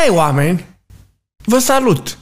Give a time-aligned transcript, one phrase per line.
[0.00, 0.66] Hei, oameni!
[1.44, 2.18] Vă salut!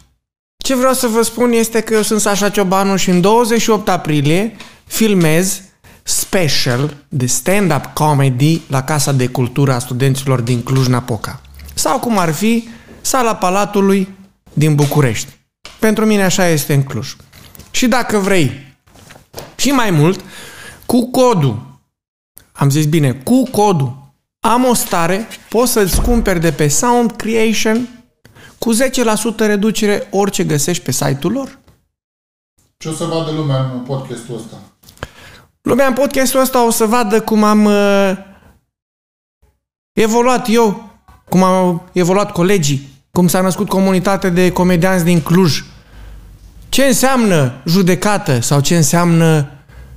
[0.57, 4.57] Ce vreau să vă spun este că eu sunt Sasha Ciobanu și în 28 aprilie
[4.85, 5.63] filmez
[6.03, 11.41] special de stand-up comedy la Casa de Cultură a Studenților din Cluj-Napoca.
[11.75, 12.69] Sau cum ar fi
[13.01, 14.09] Sala Palatului
[14.53, 15.39] din București.
[15.79, 17.17] Pentru mine așa este în Cluj.
[17.71, 18.77] Și dacă vrei
[19.57, 20.21] și mai mult,
[20.87, 21.81] cu codul,
[22.53, 24.08] am zis bine, cu codul
[24.41, 27.89] am o stare, poți să-ți cumperi de pe Sound Creation
[28.59, 28.77] cu 10%
[29.37, 31.59] reducere orice găsești pe site-ul lor.
[32.77, 34.57] Ce o să vadă lumea în podcastul ăsta?
[35.63, 38.13] Lumea în podcastul ăsta o să vadă cum am uh,
[39.93, 40.91] evoluat eu,
[41.29, 45.65] cum au evoluat colegii, cum s-a născut comunitatea de comedianți din Cluj.
[46.69, 49.51] Ce înseamnă judecată sau ce înseamnă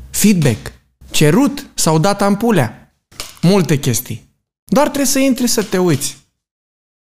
[0.09, 0.71] feedback?
[1.11, 2.95] Cerut sau dat ampulea?
[3.41, 4.30] Multe chestii.
[4.73, 6.17] Doar trebuie să intri să te uiți.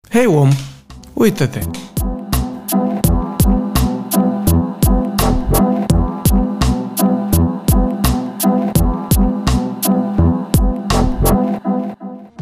[0.09, 0.49] Hei om,
[1.13, 1.59] uită-te!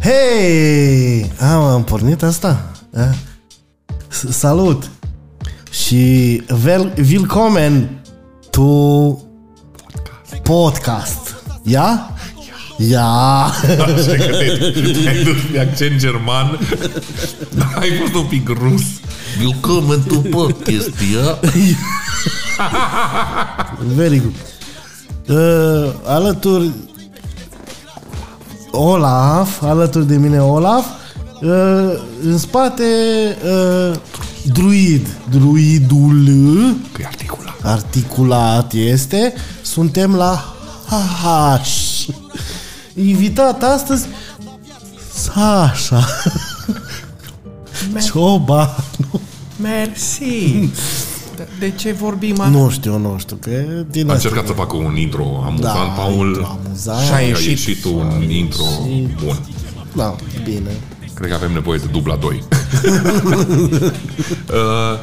[0.02, 1.32] Hei!
[1.40, 2.72] Am, am pornit asta?
[2.90, 3.10] Da?
[4.08, 4.90] S- Salut!
[5.72, 8.02] Și vel, willkommen
[8.50, 8.64] to
[10.44, 11.36] podcast.
[11.64, 12.10] Ja?
[12.80, 13.44] Ja!
[13.46, 16.60] Așa că te- ai dus pe accent german,
[17.56, 18.82] dar ai fost un pic rus.
[19.40, 21.40] Willkommen to podcast, ja?
[23.96, 24.34] Very good.
[25.38, 26.72] Uh, alături
[28.72, 30.86] Olaf, alături de mine Olaf,
[31.42, 31.50] uh,
[32.24, 32.84] în spate
[33.46, 33.98] uh,
[34.54, 36.24] druid, druidul
[36.92, 37.56] Că e articulat.
[37.64, 40.56] articulat este, suntem la
[40.88, 41.26] H.
[42.96, 44.06] Invitat astăzi
[45.14, 46.06] Sasha.
[48.06, 48.76] Cioba.
[49.62, 50.70] Mersi!
[51.36, 52.50] De- De ce vorbim așa?
[52.50, 53.50] Nu știu, nu știu, că
[53.90, 56.28] din Am asta- încercat să fac un intro amuzant, Da, Paul.
[56.28, 57.06] intro amuzant.
[57.06, 57.48] Și a A ieșit.
[57.50, 58.64] ieșit un intro
[59.24, 59.40] bun.
[59.94, 60.70] Da, bine.
[61.14, 62.44] Cred că avem nevoie de dubla 2.
[63.64, 65.00] uh,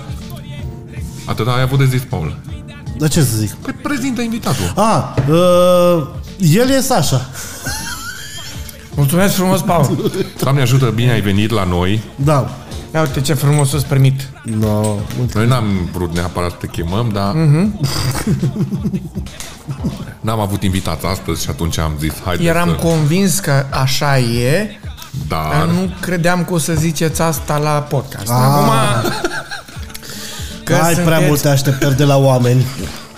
[1.24, 2.38] atât ai avut de zis, Paul.
[2.98, 3.50] Dar ce să zic?
[3.54, 4.72] Păi prezintă invitatul.
[4.74, 6.06] A, uh,
[6.38, 7.28] el e Sasha.
[8.94, 10.12] Mulțumesc frumos, Paul!
[10.38, 12.02] Doamne ajută, bine ai venit la noi.
[12.16, 12.50] Da.
[12.94, 14.28] Ia uite ce frumos îți permit.
[14.42, 14.82] No,
[15.34, 17.34] Noi n-am vrut neapărat să te chemăm, dar...
[20.20, 22.74] N-am avut invitați astăzi și atunci am zis, haide Eram să...
[22.74, 24.70] convins că așa e,
[25.28, 28.30] dar Dar nu credeam că o să ziceți asta la podcast.
[28.30, 28.36] Ah.
[28.40, 28.70] Acum...
[30.64, 32.66] Că ai prea sunteți multe așteptări de la oameni.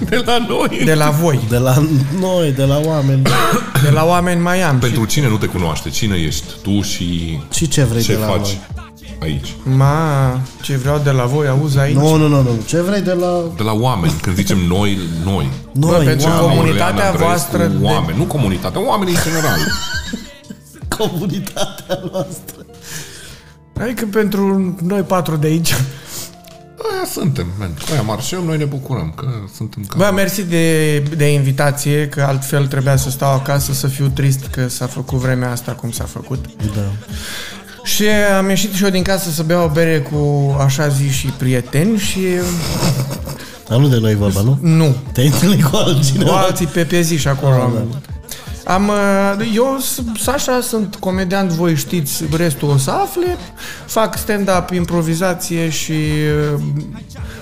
[0.11, 0.83] de la noi.
[0.85, 1.41] de la voi.
[1.49, 1.87] De la
[2.21, 3.23] noi, de la oameni.
[3.85, 4.79] De la oameni mai am.
[4.79, 8.27] Pentru cine nu te cunoaște, cine ești tu și Și ce vrei ce de la
[8.27, 8.61] faci noi?
[9.23, 9.55] aici?
[9.63, 11.95] Ma, ce vreau de la voi, auzi aici?
[11.97, 12.51] Nu, nu, nu, nu.
[12.67, 15.49] Ce vrei de la De la oameni, când zicem noi, noi.
[15.73, 16.49] noi, pentru oameni?
[16.49, 19.59] comunitatea Orleana Andreescu, voastră de- Oameni, nu comunitatea, oamenii în general.
[20.99, 22.67] comunitatea noastră?
[23.81, 25.75] Adică pentru noi patru de aici.
[26.93, 27.71] Aia suntem, man.
[27.93, 29.95] Aia marșăm, noi ne bucurăm că suntem ca...
[29.99, 34.69] Bă, mersi de, de invitație, că altfel trebuia să stau acasă să fiu trist că
[34.69, 36.45] s-a făcut vremea asta cum s-a făcut.
[36.75, 36.93] Da.
[37.85, 38.05] Și
[38.39, 41.99] am ieșit și eu din casă să beau o bere cu așa zi și prieteni
[41.99, 42.19] și
[43.69, 44.59] Dar nu de noi vorba, nu?
[44.61, 44.97] nu.
[45.13, 46.41] Te-ai întâlnit cu Cu altcineva?
[46.41, 47.73] alții pe pe zi și acolo
[48.65, 48.91] am...
[48.91, 53.37] Am, uh, eu, s- Sasha, sunt comediant, voi știți, restul o să afle.
[53.87, 55.93] Fac stand-up, improvizație și,
[56.55, 56.61] uh,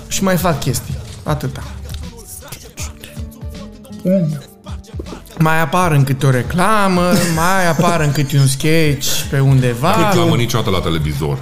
[0.08, 0.94] și mai fac chestii.
[1.22, 1.62] Atâta.
[5.38, 7.02] Mai apar în câte o reclamă,
[7.34, 10.08] mai apar în câte un sketch pe undeva.
[10.08, 11.38] Reclamă niciodată la televizor.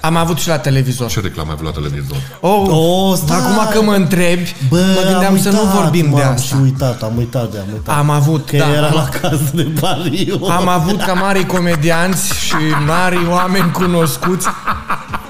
[0.00, 1.08] Am avut și la televizor.
[1.10, 2.16] Ce reclamă ai avut la televizor?
[2.40, 3.36] Oh, Oh, stai!
[3.38, 6.46] acum că mă întrebi, Bă, mă gândeam am să nu uitat, vorbim de m-am asta.
[6.46, 7.98] și uitat, am uitat de am uitat.
[7.98, 8.72] Am avut, Că da.
[8.74, 10.46] era am- la casă de pariu.
[10.46, 12.54] Am avut ca mari comedianți și
[12.86, 14.46] mari oameni cunoscuți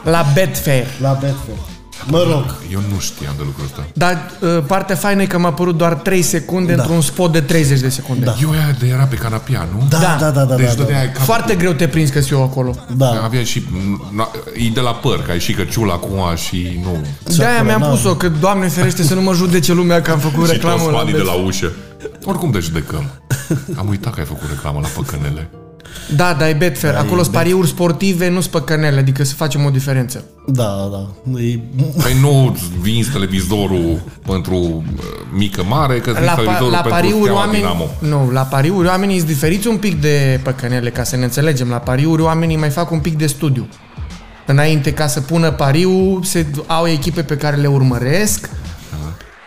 [0.03, 0.87] la Betfair.
[1.01, 1.57] La Betfair.
[2.07, 2.55] Mă rog.
[2.73, 3.87] Eu nu știam de lucrul ăsta.
[3.93, 6.83] Dar uh, partea faină e că m-a părut doar 3 secunde Da.
[6.83, 8.25] într-un spot de 30 de secunde.
[8.25, 8.35] Da.
[8.43, 9.87] Eu aia de era pe canapia, nu?
[9.89, 10.17] Da, Da.
[10.21, 10.55] da, da, da.
[10.57, 10.83] Deci da, da.
[10.83, 11.23] dădeai cap...
[11.25, 12.75] Foarte greu te prinzi că eu acolo.
[12.97, 13.21] Da.
[13.25, 13.63] Avea și...
[14.17, 17.07] na- E de la păr, că ai și căciul acum și nu...
[17.37, 17.87] De-aia acolo, mi-am da.
[17.87, 20.91] pus-o, că Doamne ferește să nu mă judece lumea că am făcut Și reclamă toți
[20.93, 21.39] la fanii de Betfair.
[21.41, 21.73] la ușă.
[22.25, 23.11] Oricum te judecăm.
[23.79, 25.51] Am uitat că ai făcut reclamă la păcănele.
[26.17, 26.95] Da, da, e Betfair.
[26.95, 30.25] Acolo sunt pariuri sportive, nu sunt păcănele, adică să facem o diferență.
[30.47, 31.09] Da, da.
[31.41, 31.59] E...
[32.03, 34.83] Păi nu vinzi televizorul pentru uh,
[35.33, 37.59] mică mare, că vinzi La, pa- televizorul la pentru pariuri Steaua oameni...
[37.59, 37.89] Dinamo.
[37.99, 41.69] Nu, la pariuri oamenii sunt diferiți un pic de păcănele, ca să ne înțelegem.
[41.69, 43.69] La pariuri oamenii mai fac un pic de studiu.
[44.47, 48.51] Înainte ca să pună pariu, se au echipe pe care le urmăresc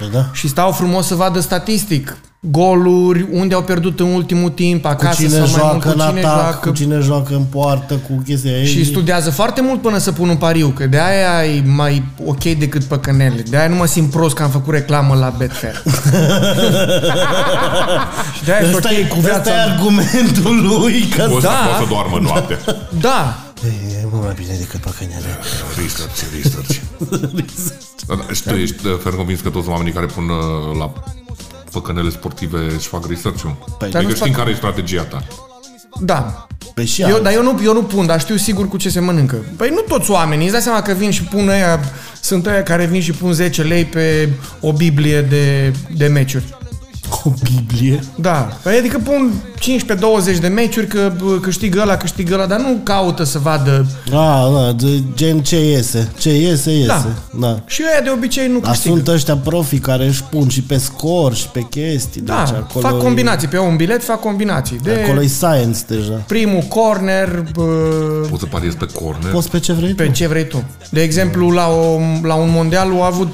[0.04, 0.26] Păi da.
[0.34, 2.18] și stau frumos să vadă statistic
[2.52, 6.00] goluri, unde au pierdut în ultimul timp, Cu acasă cine sau mai mult, joacă cu
[6.00, 6.70] în cine atac, joacă.
[6.70, 8.66] cu cine joacă în poartă, cu chestia aia.
[8.66, 12.44] Și studiază foarte mult până să pun un pariu, că de aia e mai ok
[12.44, 13.44] decât păcănele.
[13.50, 15.82] De aia nu mă simt prost că am făcut reclamă la Betfair.
[18.38, 19.38] și de aia e Asta ok e, cu viața.
[19.38, 21.48] asta e argumentul lui ca Poți, să...
[21.48, 21.54] da.
[21.54, 21.68] Da.
[21.68, 22.58] poți să doarmă noaptea.
[23.00, 23.38] Da,
[23.68, 25.38] E mult mai bine decât păcănele.
[25.82, 26.76] Research, research.
[28.08, 30.94] Da, da, Și tu ești uh, ferm convins că toți oamenii care pun uh, la
[31.72, 33.76] păcănele sportive își fac research-ul?
[33.78, 35.24] Păi, Dar nu Adică știm fac- care e strategia ta.
[36.02, 36.48] da.
[36.74, 38.90] Pe și Eu, eu, dar eu nu, eu nu pun, dar știu sigur cu ce
[38.90, 39.36] se mănâncă.
[39.58, 41.80] Păi nu toți oamenii, îți dai seama că vin și pun ăia,
[42.22, 44.30] sunt ăia care vin și pun 10 lei pe
[44.60, 46.58] o biblie de, de meciuri.
[47.24, 48.00] O Biblie.
[48.16, 49.32] Da, păi adică pun
[50.36, 53.86] 15-20 de meciuri că bă, câștigă ăla, câștigă ăla, dar nu caută să vadă.
[54.10, 56.12] Da, da, de, gen ce iese.
[56.20, 56.86] Ce iese, iese.
[56.88, 57.06] Da.
[57.40, 57.60] da.
[57.66, 58.94] Și ăia de obicei nu Dar câștigă.
[58.96, 62.22] sunt ăștia profi care își pun și pe scor și pe chestii.
[62.22, 63.48] Da, deci acolo fac e- combinații.
[63.48, 64.78] Pe un bilet fac combinații.
[64.84, 66.24] De Acolo e science deja.
[66.28, 67.64] primul corner, bă,
[68.30, 69.32] Poți să pariezi pe corner.
[69.32, 70.12] Poți pe ce vrei pe tu.
[70.12, 70.64] ce vrei tu.
[70.90, 73.34] De exemplu, la, o, la un mondial a avut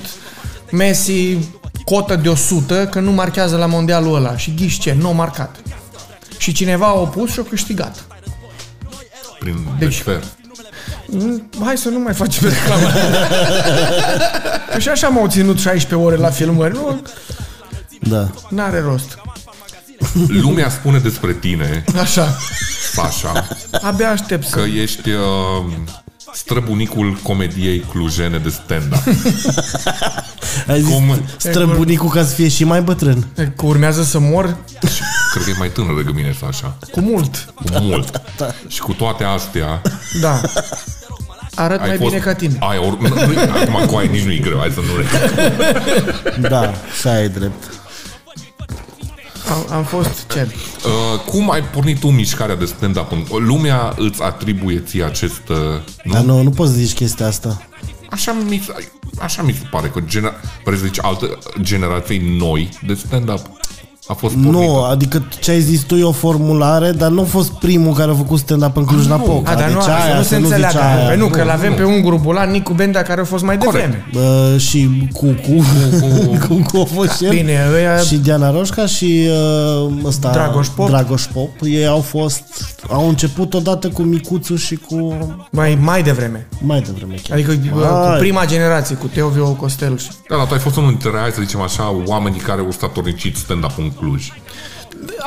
[0.72, 1.38] Messi
[1.90, 4.38] cotă de 100 că nu marchează la mondialul ăla.
[4.38, 4.96] Și ghiși ce?
[5.00, 5.56] Nu a marcat.
[6.38, 8.04] Și cineva a opus și a câștigat.
[9.40, 10.24] Prin Deci- Betfair.
[11.08, 12.88] Mm, Hai să nu mai facem reclamă.
[14.74, 16.74] Că și așa m-au ținut 16 ore la filmări.
[16.74, 17.02] Nu,
[18.02, 18.28] Da.
[18.50, 19.18] n-are rost.
[20.28, 22.38] Lumea spune despre tine, Așa.
[22.94, 23.48] Sasha,
[23.82, 24.56] Abia aștept să...
[24.56, 25.66] că ești uh,
[26.34, 29.04] străbunicul comediei clujene de stand-up.
[30.68, 33.28] Ai zis Cum- străbunicul ca să fie și mai bătrân.
[33.36, 34.58] Că urmează să mor
[34.94, 36.78] Și cred că e mai tânăr decât mine, Sasha.
[36.92, 37.54] cu mult.
[37.56, 38.22] Cu mult.
[38.68, 39.81] Și cu toate astea,
[40.22, 40.42] Da.
[41.56, 42.58] Arăt mai bine ca tine.
[42.60, 45.06] Ai, or, nu, nu, acum cu aia nici nu e greu, hai să nu le...
[46.50, 47.79] Da, și ai drept.
[49.50, 50.48] Am, am fost ce?
[50.86, 53.12] Uh, cum ai pornit tu mișcarea de stand-up?
[53.30, 55.50] Lumea îți atribuie ție acest...
[55.50, 55.57] Uh,
[56.04, 56.13] nu?
[56.13, 57.62] Dar nu, nu poți să zici chestia asta.
[58.10, 62.69] Așa mi, se- așa mi se pare că gener, pare să zici alte generații noi
[62.88, 63.59] de stand-up
[64.10, 64.58] a fost pornită.
[64.58, 68.12] Nu, adică ce ai zis tu e o formulare, dar nu a fost primul care
[68.12, 69.52] a făcut stand-up în Cluj-Napoca.
[69.52, 70.80] A, dar nu, deci asta aia, nu să se zici înțeleagă.
[70.80, 71.08] aia.
[71.08, 71.76] Păi nu, că Nu, îl avem nu.
[71.76, 74.06] pe un grubulan, Nicu Bendea, care a fost mai devreme.
[74.14, 75.66] Bă, și Cucu,
[76.48, 77.30] Cucu a fost și el.
[77.32, 77.98] Bine, ăia...
[77.98, 79.28] Și Diana Roșca și
[79.86, 80.88] uh, ăsta, Dragoș Pop.
[80.88, 81.50] Dragoș Pop.
[81.64, 82.44] Ei au fost,
[82.88, 85.18] au început odată cu Micuțu și cu
[85.52, 86.48] Mai, mai devreme.
[86.62, 87.38] mai devreme chiar.
[87.38, 88.12] Adică bă, Hai.
[88.14, 89.98] cu prima generație, cu Teo Vio Costel.
[89.98, 92.72] și- Da, dar tu ai fost unul dintre, hai să zicem așa, oamenii care au
[92.72, 94.28] statornicit stand-up în Cluj.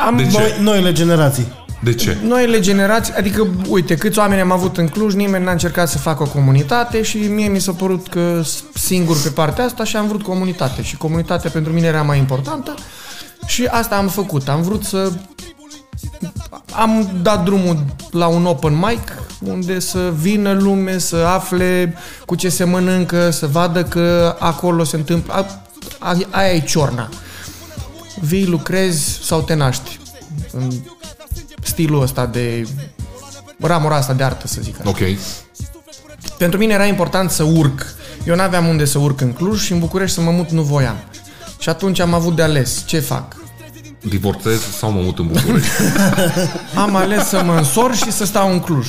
[0.06, 0.38] Am, De ce?
[0.38, 1.46] Noi, noile generații.
[1.82, 2.16] De ce?
[2.26, 6.22] Noile generații, adică, uite, câți oameni am avut în Cluj, nimeni n-a încercat să facă
[6.22, 10.06] o comunitate și mie mi s-a părut că sunt singur pe partea asta și am
[10.08, 10.82] vrut comunitate.
[10.82, 12.74] Și comunitatea pentru mine era mai importantă
[13.46, 14.48] și asta am făcut.
[14.48, 15.12] Am vrut să...
[16.72, 21.96] Am dat drumul la un open mic unde să vină lume, să afle
[22.26, 25.32] cu ce se mănâncă, să vadă că acolo se întâmplă...
[25.32, 25.46] A,
[25.98, 27.08] a, aia e ciorna.
[28.20, 30.00] Vii, lucrezi sau te naști.
[30.52, 30.70] În
[31.62, 32.68] stilul ăsta de
[33.60, 34.88] ramura asta de artă, să zic așa.
[34.88, 34.98] Ok.
[36.38, 37.86] Pentru mine era important să urc.
[38.26, 40.96] Eu n-aveam unde să urc în Cluj și în București să mă mut nu voiam.
[41.58, 42.82] Și atunci am avut de ales.
[42.86, 43.36] Ce fac?
[44.02, 45.70] Divorțez sau mă mut în București?
[46.84, 48.86] Am ales să mă însor și să stau în Cluj.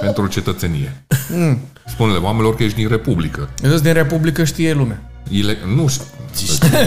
[0.00, 1.04] pentru cetățenie.
[1.28, 1.58] Mm.
[1.86, 3.48] Spune-le oamenilor că ești din Republică.
[3.64, 5.02] Eu zic, din Republică știe lumea.
[5.28, 5.56] Ile...
[5.76, 6.04] Nu știu.
[6.36, 6.78] Știe,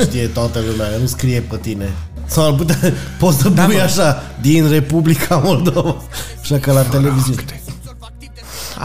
[0.06, 1.92] știe toată lumea, nu scrie pe tine.
[2.26, 2.78] Sau ar putea,
[3.18, 3.80] poți să Da, pui mă.
[3.80, 5.96] așa, din Republica Moldova.
[6.40, 7.62] Așa că la televiziune.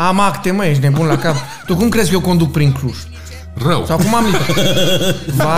[0.08, 1.36] Am acte, mă, ești nebun la cap.
[1.66, 2.96] Tu cum crezi că eu conduc prin Cluj?
[3.68, 3.84] Rău.
[3.88, 4.26] Sau cum am
[5.36, 5.50] Va...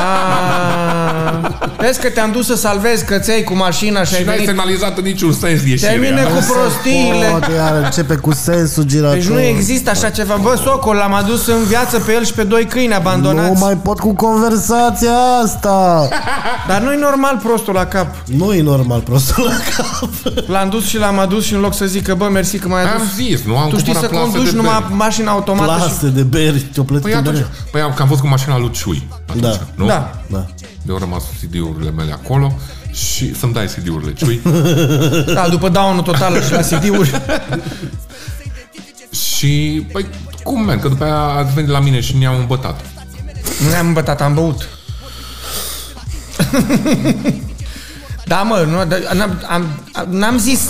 [1.78, 4.50] Vezi că te-am dus să salvezi căței cu mașina și ai Și n-ai venit...
[4.50, 6.24] semnalizat în niciun sens Termine ieșirea.
[6.26, 7.26] cu prostiile.
[7.30, 9.14] Poate iar începe cu sensul girator.
[9.18, 10.36] Deci nu există așa ceva.
[10.42, 13.52] Bă, Socol, l-am adus în viață pe el și pe doi câini abandonați.
[13.60, 16.08] Nu mai pot cu conversația asta.
[16.68, 18.16] Dar nu-i normal prostul la cap.
[18.26, 20.10] Nu e normal prostul la cap.
[20.48, 22.90] L-am dus și l-am adus și în loc să zică, bă, mersi că m-ai Am
[22.96, 23.14] adus.
[23.16, 24.94] zis, nu am Tu știi să cumpărat plase conduci de numai bere.
[24.96, 25.78] mașina automată și...
[25.78, 27.48] Plase de beri, te-o plătit Păi în atunci, bere.
[27.82, 29.08] Păi am, că am fost cu mașina lui Ciui.
[29.30, 29.60] Atunci, Da.
[29.76, 29.86] Nu?
[29.86, 30.22] Da.
[30.28, 30.46] Da.
[30.88, 32.54] Eu au rămas CD-urile mele acolo
[32.92, 34.42] și să-mi dai CD-urile Ciui.
[35.34, 37.22] Da, după down total și la CD-uri.
[39.36, 40.06] și, păi,
[40.44, 40.80] cum, man?
[40.80, 42.82] Că după aia ați venit la mine și ne-am îmbătat.
[43.64, 44.70] Nu ne-am îmbătat, am băut.
[48.26, 49.66] da, mă, nu, dar n-am, am,
[50.10, 50.62] n-am zis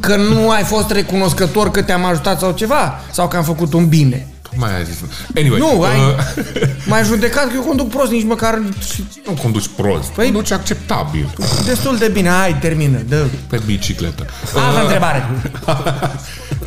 [0.00, 3.00] Că nu ai fost recunoscător că te-am ajutat sau ceva?
[3.10, 4.26] Sau că am făcut un bine?
[4.56, 4.96] Mai ai zis.
[5.36, 6.44] Anyway, Nu, ai, uh,
[6.88, 8.62] m-ai judecat că eu conduc prost, nici măcar
[9.26, 12.28] nu conduci prost, Păi- conduci acceptabil destul de bine.
[12.28, 13.26] Hai, termină, dă.
[13.48, 14.26] pe bicicletă.
[14.54, 15.26] Altă întrebare.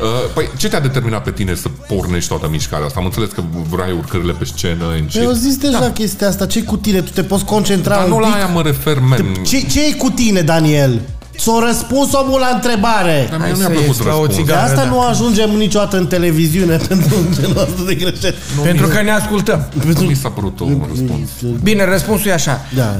[0.34, 2.98] Păi, ce te-a determinat pe tine să pornești toată mișcarea asta?
[2.98, 5.90] Am înțeles că vrei urcările pe scenă în Eu zis deja da.
[5.90, 7.00] chestia asta, ce cu tine?
[7.00, 8.36] Tu te poți concentra Dar un nu la pic?
[8.36, 9.34] aia mă refer, man.
[9.46, 11.00] Ce, ce e cu tine, Daniel?
[11.38, 13.26] Ți-a răspuns omul la întrebare.
[13.30, 14.44] Dar mie Hai nu mi-a să plăcut ieși la o răspunsul.
[14.44, 14.60] De țigară.
[14.60, 14.90] asta da.
[14.90, 18.34] nu ajungem niciodată în televiziune pentru genul ăsta de greșeli.
[18.62, 19.68] Pentru că ne ascultăm.
[19.96, 21.28] Nu mi s-a părut un răspuns.
[21.62, 22.60] Bine, răspunsul e așa.
[22.74, 22.96] Da.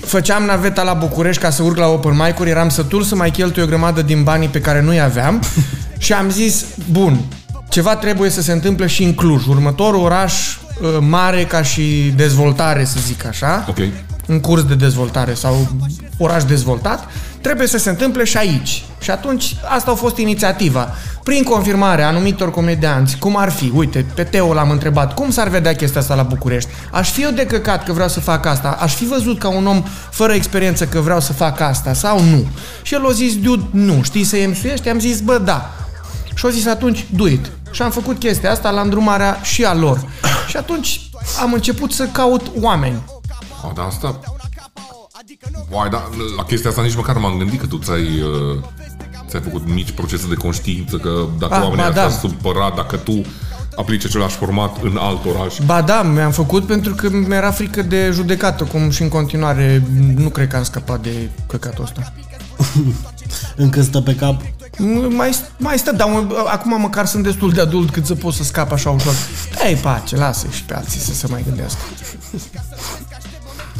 [0.00, 3.62] Făceam naveta la București ca să urc la open mic-uri, eram sătul să mai cheltui
[3.62, 5.42] o grămadă din banii pe care nu-i aveam
[5.98, 7.20] și am zis, bun,
[7.68, 12.84] ceva trebuie să se întâmple și în Cluj, următorul oraș uh, mare ca și dezvoltare,
[12.84, 13.78] să zic așa, Ok.
[14.26, 15.68] în curs de dezvoltare sau
[16.18, 17.08] oraș dezvoltat,
[17.48, 18.84] trebuie să se întâmple și aici.
[19.00, 20.88] Și atunci asta a fost inițiativa.
[21.22, 25.48] Prin confirmare a anumitor comedianți, cum ar fi, uite, pe Teo l-am întrebat, cum s-ar
[25.48, 26.70] vedea chestia asta la București?
[26.92, 28.76] Aș fi eu de căcat că vreau să fac asta?
[28.80, 32.46] Aș fi văzut ca un om fără experiență că vreau să fac asta sau nu?
[32.82, 34.88] Și el a zis, dude, nu, știi să emsuiești?
[34.88, 35.70] Am zis, bă, da.
[36.34, 37.50] Și au zis atunci, do it.
[37.70, 40.08] Și am făcut chestia asta la îndrumarea și a lor.
[40.48, 41.00] Și atunci
[41.40, 43.02] am început să caut oameni.
[43.64, 44.20] A, dar asta...
[45.70, 48.02] Uai, dar la chestia asta nici măcar nu m-am gândit că tu ți-ai...
[48.02, 48.62] Uh,
[49.28, 52.02] ți-ai făcut mici procese de conștiință, că dacă Ah, oamenii ba ar da.
[52.02, 52.08] da.
[52.10, 53.20] supărat, dacă tu
[53.76, 55.58] aplici același format în alt oraș.
[55.64, 59.82] Ba da, mi-am făcut pentru că mi-era frică de judecată, cum și în continuare
[60.16, 62.12] nu cred că am scăpat de căcatul ăsta.
[63.56, 64.40] Încă stă pe cap.
[65.08, 68.42] Mai, mai stă, dar mă- acum măcar sunt destul de adult cât să pot să
[68.44, 69.14] scap așa ușor.
[69.66, 71.78] Ei, pace, lasă și pe alții să se mai gândească.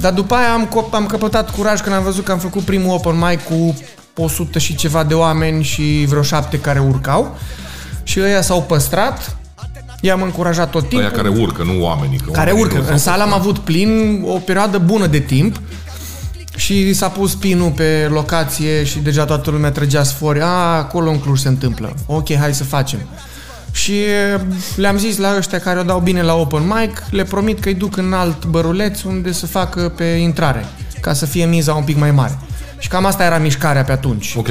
[0.01, 2.95] Dar după aia am, cop- am căpătat curaj când am văzut că am făcut primul
[2.95, 3.77] open mic cu
[4.23, 7.39] 100 și ceva de oameni și vreo șapte care urcau.
[8.03, 9.37] Și ăia s-au păstrat.
[10.01, 11.01] I-am încurajat tot timpul.
[11.01, 12.19] Aia care urcă, nu oamenii.
[12.19, 12.79] Că care oamenii urcă.
[12.79, 15.61] nu s-au În sală am avut plin o perioadă bună de timp
[16.57, 20.41] și s-a pus pinul pe locație și deja toată lumea trăgea sfori.
[20.41, 21.95] A, acolo în Cluj se întâmplă.
[22.07, 22.99] Ok, hai să facem.
[23.73, 24.41] Și e,
[24.77, 27.75] le-am zis la ăștia care o dau bine la open mic, le promit că îi
[27.75, 30.67] duc în alt băruleț unde să facă pe intrare,
[31.01, 32.39] ca să fie miza un pic mai mare.
[32.79, 34.35] Și cam asta era mișcarea pe atunci.
[34.37, 34.49] Ok.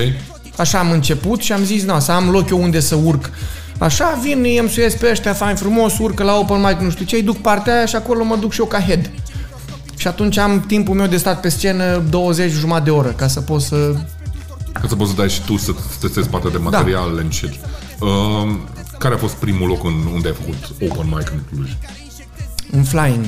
[0.57, 3.29] Așa am început și am zis, na, să am loc eu unde să urc.
[3.77, 7.15] Așa vin, îmi suiesc pe ăștia, fain frumos, urcă la open mic, nu știu ce,
[7.15, 9.11] îi duc partea aia și acolo mă duc și eu ca head.
[9.97, 13.41] Și atunci am timpul meu de stat pe scenă 20 jumătate de oră, ca să
[13.41, 13.95] pot să...
[14.73, 17.21] Ca să poți să dai și tu să să testezi partea de material da.
[17.21, 17.53] and shit.
[17.99, 18.07] Uh,
[18.97, 21.69] care a fost primul loc în, unde ai făcut open mic în Cluj?
[22.71, 23.25] în flying.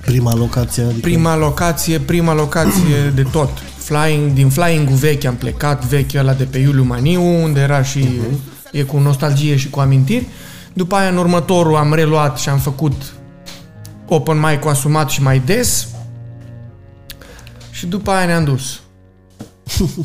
[0.00, 0.82] Prima locație.
[0.82, 3.50] Adică Prima locație, prima locație de tot.
[3.76, 8.08] Flying, din flying-ul vechi am plecat, vechi ăla de pe Iuliu Maniu, unde era și
[8.72, 10.26] e cu nostalgie și cu amintiri.
[10.72, 13.12] După aia, în următorul, am reluat și am făcut
[14.06, 15.86] open mic cu asumat și mai des.
[17.70, 18.80] Și după aia ne-am dus.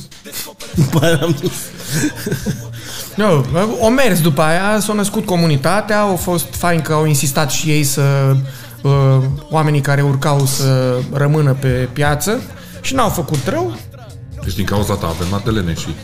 [0.76, 1.54] După aia am dus.
[3.18, 3.46] Nu,
[3.80, 7.84] o mers după aia, s-a născut comunitatea, au fost fain că au insistat și ei
[7.84, 8.36] să
[8.82, 9.18] uh,
[9.50, 12.42] oamenii care urcau să rămână pe piață
[12.82, 13.78] și n-au făcut rău.
[14.44, 15.88] Deci din cauza ta avem Madelene și...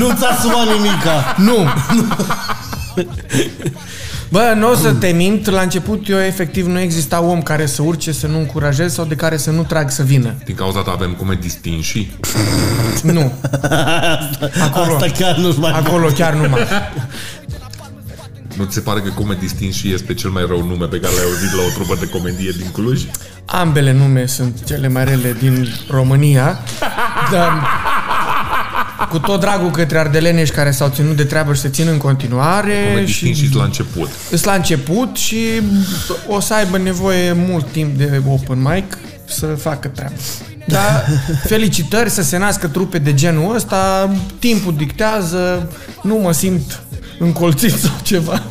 [0.00, 1.34] Nu ți asuma nimica.
[1.36, 1.56] Nu!
[4.30, 7.82] Bă, nu o să te mint, la început eu efectiv nu exista om care să
[7.82, 10.34] urce, să nu încurajez sau de care să nu trag să vină.
[10.44, 12.10] Din cauza ta avem cum distinși.
[13.02, 13.32] Nu.
[14.68, 15.70] Acolo, Asta chiar nu-și mai...
[15.70, 16.66] acolo chiar nu mai.
[18.56, 21.24] Nu ți se pare că Comedy Distinși este cel mai rău nume pe care l-ai
[21.24, 23.02] auzit la o trupă de comedie din Cluj?
[23.44, 26.58] Ambele nume sunt cele mai rele din România,
[27.30, 27.62] dar
[29.10, 32.74] cu tot dragul către ardelenești care s-au ținut de treabă și se țin în continuare
[32.88, 34.08] Comedy și Distinși la început.
[34.28, 35.36] Sunt la început și
[36.28, 40.14] o să aibă nevoie mult timp de open mic să facă treaba.
[40.66, 41.04] Dar
[41.44, 46.82] felicitări să se nască trupe de genul ăsta, timpul dictează, nu mă simt
[47.18, 48.42] încolțit sau ceva.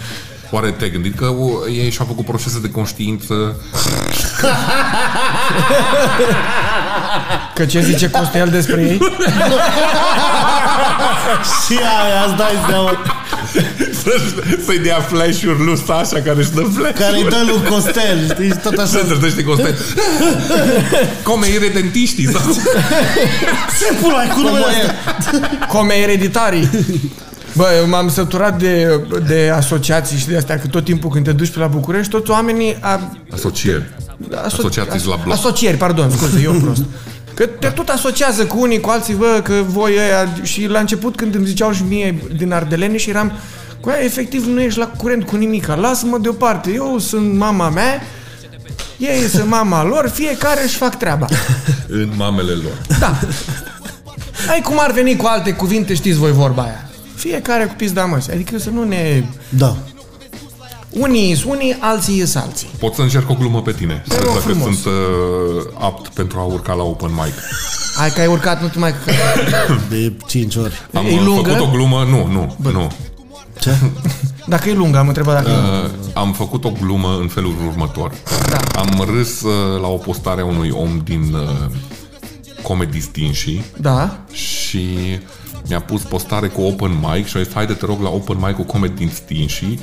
[0.52, 3.56] Oare te-ai gândit că o, ei și-au făcut procese de conștiință?
[7.56, 8.98] Că ce zice Costel despre ei?
[11.66, 12.92] Și aia, îți dai seama.
[14.66, 18.50] Să-i dea flash-uri lui Sasha care își dă flash Care îi dă lui Costel, știi,
[18.50, 18.88] și tot așa.
[18.88, 19.76] Să trădește Costel
[21.30, 22.42] Come iredentiștii sau...
[23.80, 24.94] Ce pula ai cu numele ăsta?
[25.68, 26.70] Come ereditarii.
[27.54, 31.32] Bă, eu m-am săturat de, de asociații și de astea, că tot timpul când te
[31.32, 32.78] duci pe la București, toți oamenii...
[32.82, 33.00] A,
[33.34, 33.84] Asocieri
[34.36, 36.82] aso- Asociații la bloc Asocieri, pardon, scuze, eu prost.
[37.34, 40.34] Că te tot asociază cu unii, cu alții, bă, că voi ăia...
[40.44, 43.32] Și la început când îmi ziceau și mie din Ardelene și eram...
[43.80, 45.66] Cu aia, efectiv, nu ești la curent cu nimic.
[45.68, 46.72] Lasă-mă deoparte.
[46.74, 48.02] Eu sunt mama mea,
[48.98, 51.26] ei sunt mama lor, fiecare își fac treaba.
[51.88, 52.98] În mamele lor.
[53.00, 53.20] Da.
[54.50, 56.90] Ai cum ar veni cu alte cuvinte, știți voi vorba aia.
[57.16, 58.34] Fiecare cu pizda măsii.
[58.34, 59.24] Adică să nu ne...
[59.50, 59.76] Da.
[60.90, 62.70] Unii sunt unii, alții sunt alții.
[62.80, 64.04] Pot să încerc o glumă pe tine.
[64.08, 64.66] Să Te văd rog dacă frumos.
[64.82, 67.34] sunt uh, apt pentru a urca la open mic.
[67.98, 68.94] Hai că ai urcat, nu te mai...
[69.90, 70.74] De 5 ori.
[70.94, 71.50] Am E uh, lungă?
[71.50, 72.92] făcut o glumă, nu, nu, nu.
[73.60, 73.76] Ce?
[74.48, 75.50] Dacă e lungă, am întrebat dacă...
[75.84, 78.12] Uh, am făcut o glumă în felul următor.
[78.50, 78.80] Da.
[78.80, 81.66] Am râs uh, la o postare a unui om din uh,
[82.64, 84.18] Comedy Stinși Da.
[84.32, 84.88] și
[85.68, 88.56] mi-a pus postare cu open mic și a zis, haide te rog la open mic
[88.56, 89.80] cu Comedy Stinși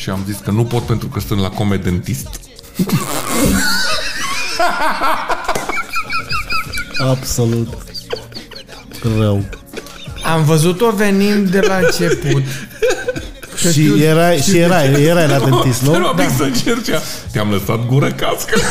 [0.00, 2.28] și am zis că nu pot pentru că sunt la Comedy Dentist.
[7.10, 7.68] Absolut.
[9.18, 9.44] Rău.
[10.24, 12.42] Am văzut-o venind de la început.
[13.62, 16.06] Că știu- Și erai, și erai, erai la dentist, Nu nu?
[16.06, 16.22] am da.
[16.36, 17.00] să încerce.
[17.32, 18.60] Te-am lăsat gură cască.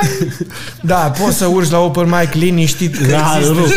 [0.80, 2.96] Da, poți să urci la open mic liniștit.
[2.96, 3.54] că Da, există.
[3.54, 3.68] rup.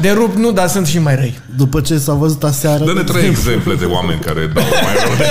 [0.00, 1.38] De rup nu, dar sunt și mai răi.
[1.56, 2.84] După ce s-a văzut aseară...
[2.84, 5.24] Dă-ne trei exemple de oameni care dau mai rău de...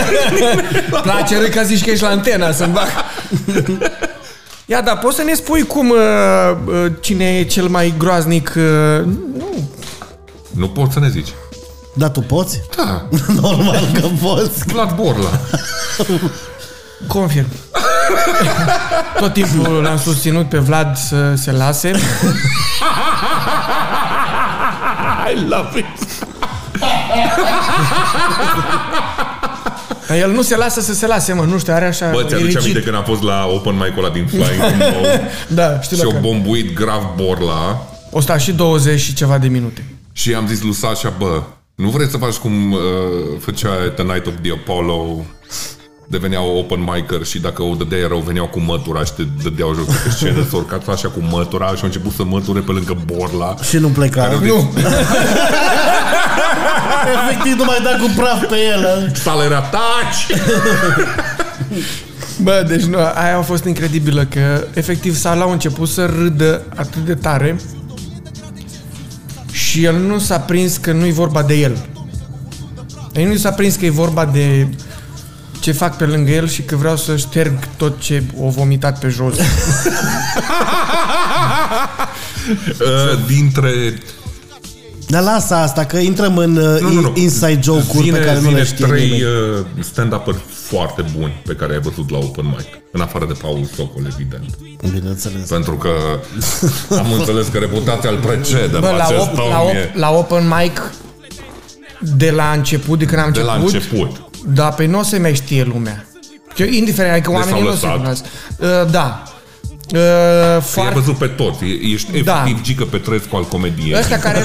[1.10, 2.88] Place râd că zici că ești la antena să-mi bag.
[4.66, 5.98] Ia, da, poți să ne spui cum, uh,
[6.66, 8.54] uh, cine e cel mai groaznic?
[8.58, 9.06] Uh,
[9.38, 9.70] nu,
[10.52, 11.30] Nu poți să ne zici.
[11.94, 12.62] Da, tu poți?
[12.78, 13.08] Da,
[13.42, 14.64] Normal că poți.
[14.66, 15.30] Vlad Borla.
[17.08, 17.48] confirm.
[19.20, 21.92] Tot timpul l-am susținut pe Vlad să se lase.
[25.32, 25.86] I love it.
[30.08, 32.10] Dar el nu se lasă să se lase, mă, nu știu, are așa...
[32.12, 32.62] Bă, e ți-aduce rigid.
[32.62, 35.06] aminte când a fost la open mic ăla din Flying Mob
[35.48, 36.22] Da, știu și la o care.
[36.28, 39.84] bombuit grav Borla O sta și 20 și ceva de minute.
[40.12, 41.42] și am zis lui Sasha, bă,
[41.76, 42.80] nu vreți să faci cum uh,
[43.40, 45.26] făcea The Night of the Apollo
[46.08, 49.86] deveneau open micer și dacă o dădeai rău, veneau cu mătura și te dădeau jos
[49.86, 52.98] de pe scenă, s-a urcat așa cu mătura și au început să măture pe lângă
[53.06, 53.56] Borla.
[53.70, 54.22] Și nu pleca.
[54.22, 54.72] Care- Nu,
[57.30, 59.12] Efectiv nu mai da cu praf pe el.
[59.16, 60.40] Sala era taci!
[62.44, 67.06] bă, deci nu, aia a fost incredibilă că efectiv sala a început să râdă atât
[67.06, 67.60] de tare
[69.52, 71.78] și el nu s-a prins că nu-i vorba de el.
[73.14, 74.68] El nu s-a prins că e vorba de
[75.66, 79.08] ce fac pe lângă el și că vreau să șterg tot ce o vomitat pe
[79.08, 79.36] jos.
[82.80, 83.70] Uh, dintre
[85.08, 87.14] Dar lasă asta, că intrăm în uh, Nu, nu, nu.
[87.16, 89.24] inside joke-uri Zine, pe care nu zine le știe trei nimeni.
[89.24, 92.68] uh, stand-up-uri foarte buni pe care ai văzut la open mic.
[92.92, 94.58] În afară de Paul Socol, evident.
[94.94, 95.48] Bineînțeles.
[95.48, 95.90] Pentru că
[97.02, 99.50] am înțeles că reputația îl precedă Bă, pe la, acest op, om.
[99.50, 100.92] la, op, e la open mic
[102.00, 104.25] de la început, de când am de la început, început.
[104.54, 106.06] Da, pe nu o se mai știe lumea.
[106.56, 107.98] Că, indiferent, adică Deci oamenii s-au nu se lăsat.
[107.98, 108.24] cunosc.
[108.58, 109.24] Uh, da.
[109.94, 111.64] Uh, I-ai foarte, văzut pe toți.
[111.64, 112.42] E- Ești Da.
[112.44, 113.98] efectiv Gică Petrescu al comediei.
[114.00, 114.44] ăștia, care,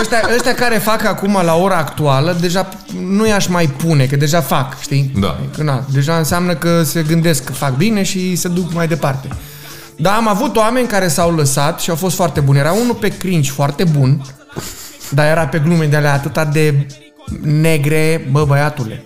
[0.00, 2.68] ăștia, ăștia care fac acum la ora actuală, deja
[3.06, 5.12] nu i-aș mai pune, că deja fac, știi?
[5.16, 5.38] Da.
[5.56, 9.28] Că, na, deja înseamnă că se gândesc că fac bine și se duc mai departe.
[9.96, 12.58] Dar am avut oameni care s-au lăsat și au fost foarte buni.
[12.58, 14.24] Era unul pe cringe foarte bun,
[15.10, 16.86] dar era pe glume de alea atâta de
[17.42, 19.04] negre, bă, băiatule.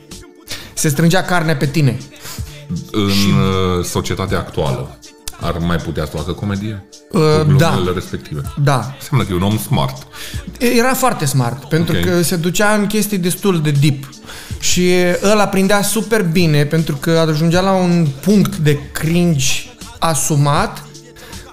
[0.74, 1.98] Se strângea carne pe tine.
[2.90, 4.98] În uh, societatea actuală
[5.40, 6.84] ar mai putea să facă comedie?
[7.10, 7.70] Uh, Cu da.
[7.70, 8.40] glumele respective.
[8.62, 10.06] Da, Înseamnă că e un om smart.
[10.58, 12.04] Era foarte smart, pentru Ok.
[12.04, 14.08] că se ducea în chestii destul de deep.
[14.60, 14.90] Și
[15.22, 19.46] ăla prindea super bine, pentru că ajungea la un punct de cringe
[19.98, 20.84] asumat,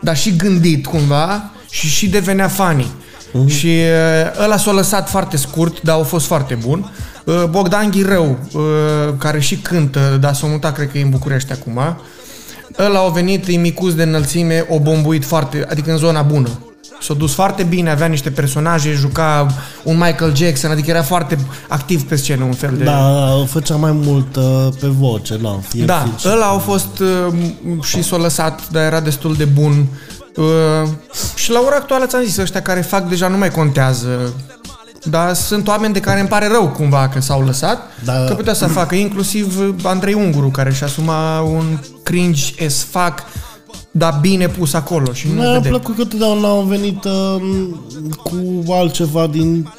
[0.01, 2.91] dar și gândit cumva, și și devenea funny.
[3.47, 6.91] Și uh, ăla s-a lăsat foarte scurt, dar a fost foarte bun.
[7.25, 8.61] Uh, Bogdan Ghirău, uh,
[9.17, 11.79] care și cântă, dar s-a mutat, cred că e în București acum,
[12.79, 16.49] ăla a venit, e micuț de înălțime, o bombuit foarte, adică în zona bună.
[17.01, 19.47] S-a dus foarte bine, avea niște personaje, juca
[19.83, 21.37] un Michael Jackson, adică era foarte
[21.67, 22.83] activ pe scenă, un fel de...
[22.83, 25.59] Da, făcea mai mult uh, pe voce, da.
[25.67, 27.33] Fie Da, film și- ăla a fost uh,
[27.83, 29.85] și s-a lăsat, dar era destul de bun.
[30.35, 30.89] Uh,
[31.35, 34.33] și la ora actuală ți-am zis, ăștia care fac deja nu mai contează.
[35.03, 38.23] Dar sunt oameni de care îmi pare rău cumva că s-au lăsat, Da.
[38.27, 43.23] că putea să facă, inclusiv Andrei Unguru, care și asuma un cringe as fuck,
[43.91, 45.67] dar bine pus acolo și nu Mi-a vede.
[45.69, 47.35] plăcut că totdeauna au venit uh,
[48.23, 49.73] cu altceva din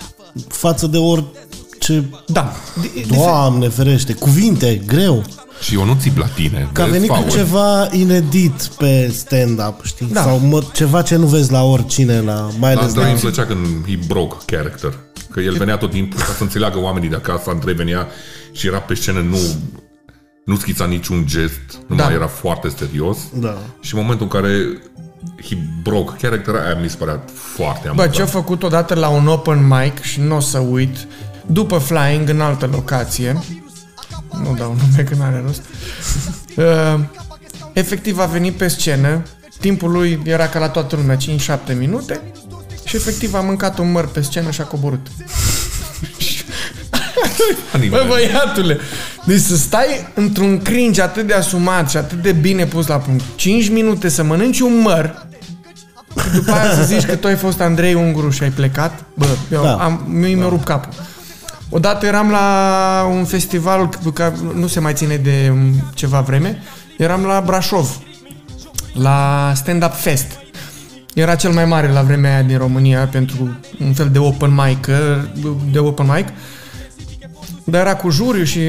[0.48, 2.04] față de orice...
[2.26, 2.52] Da.
[2.80, 5.22] De- de- Doamne ferește, cuvinte, greu.
[5.60, 6.68] Și eu nu țip la tine.
[6.72, 7.30] Că a vezi, venit cu Paul?
[7.30, 10.06] ceva inedit pe stand-up, știi?
[10.12, 10.22] Da.
[10.22, 13.00] Sau mă, ceva ce nu vezi la oricine, la, mai La ales la...
[13.00, 14.92] Andrei îmi plăcea când he broke character.
[15.30, 17.50] Că el venea tot timpul ca să înțeleagă oamenii de acasă.
[17.50, 18.06] Andrei venea
[18.52, 19.38] și era pe scenă, nu,
[20.44, 22.04] nu schița niciun gest, nu Da.
[22.04, 23.18] mai era foarte serios.
[23.34, 23.58] Da.
[23.80, 24.52] Și în momentul în care
[25.48, 28.12] he broke character, aia mi se părea foarte Bă, amuzant.
[28.12, 30.96] ce-a făcut odată la un open mic și nu o să uit,
[31.46, 33.42] după Flying în altă locație,
[34.42, 35.62] nu dau nume că n-are rost,
[36.56, 37.00] uh,
[37.72, 39.22] efectiv a venit pe scenă,
[39.60, 42.20] timpul lui era ca la toată lumea, 5-7 minute,
[42.84, 45.06] și efectiv a mâncat un măr pe scenă și a coborât.
[47.72, 47.96] Anime.
[47.96, 48.78] Bă, băiatule,
[49.26, 53.24] deci să stai într-un cringe atât de asumat și atât de bine pus la punct,
[53.34, 55.26] 5 minute să mănânci un măr,
[56.24, 59.26] și după aia să zici că tu ai fost Andrei Unguru și ai plecat, bă,
[59.52, 59.74] eu Da.
[59.74, 60.92] am, mi mi-a rupt capul.
[61.70, 66.62] Odată eram la un festival care nu se mai ține de um, ceva vreme,
[66.98, 67.98] eram la Brașov,
[68.92, 70.38] la Stand Up Fest.
[71.14, 74.86] Era cel mai mare la vremea aia din România pentru un fel de open mic,
[75.72, 76.26] de open mic.
[77.64, 78.60] Dar era cu juriu și,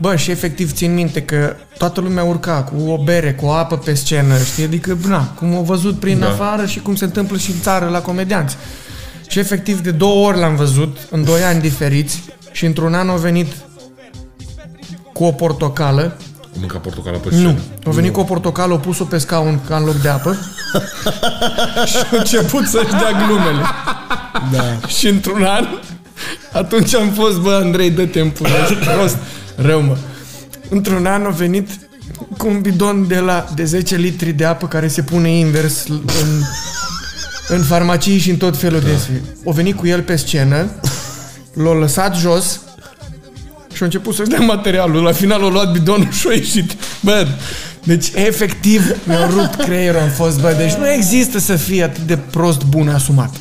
[0.00, 3.76] bă, și efectiv țin minte că toată lumea urca cu o bere, cu o apă
[3.76, 4.64] pe scenă, știi?
[4.64, 6.26] Adică, na, cum au văzut prin Da.
[6.26, 6.32] da.
[6.32, 8.56] afară și cum se întâmplă și în țară la comedianți.
[9.28, 13.16] Și efectiv de două ori l-am văzut, în doi ani diferiți, și într-un an au
[13.16, 13.46] venit
[15.12, 16.16] cu o portocală.
[16.58, 17.42] Mânca portocală pe scenă.
[17.42, 20.36] Nu, au venit cu o portocală, au pus-o pe scaun ca în loc de apă
[21.90, 23.62] și a început să-și dea glumele.
[24.52, 24.86] Da.
[24.86, 25.66] Și într-un an,
[26.52, 29.16] atunci am fost, bă, Andrei, dă-te în pula, ești prost,
[29.56, 29.96] rău, mă.
[30.68, 31.68] Într-un an a venit
[32.36, 36.42] cu un bidon de la de 10 litri de apă care se pune invers în,
[37.48, 38.98] în farmacii și în tot felul de...
[39.44, 40.70] O venit cu el pe scenă,
[41.54, 42.60] l-a lăsat jos
[43.72, 45.02] și a început să-și dea materialul.
[45.02, 46.76] La final a luat bidonul și a ieșit.
[47.00, 47.26] Bă,
[47.84, 52.16] deci efectiv mi-a rupt creierul, am fost, bă, deci nu există să fie atât de
[52.16, 53.38] prost bun asumat.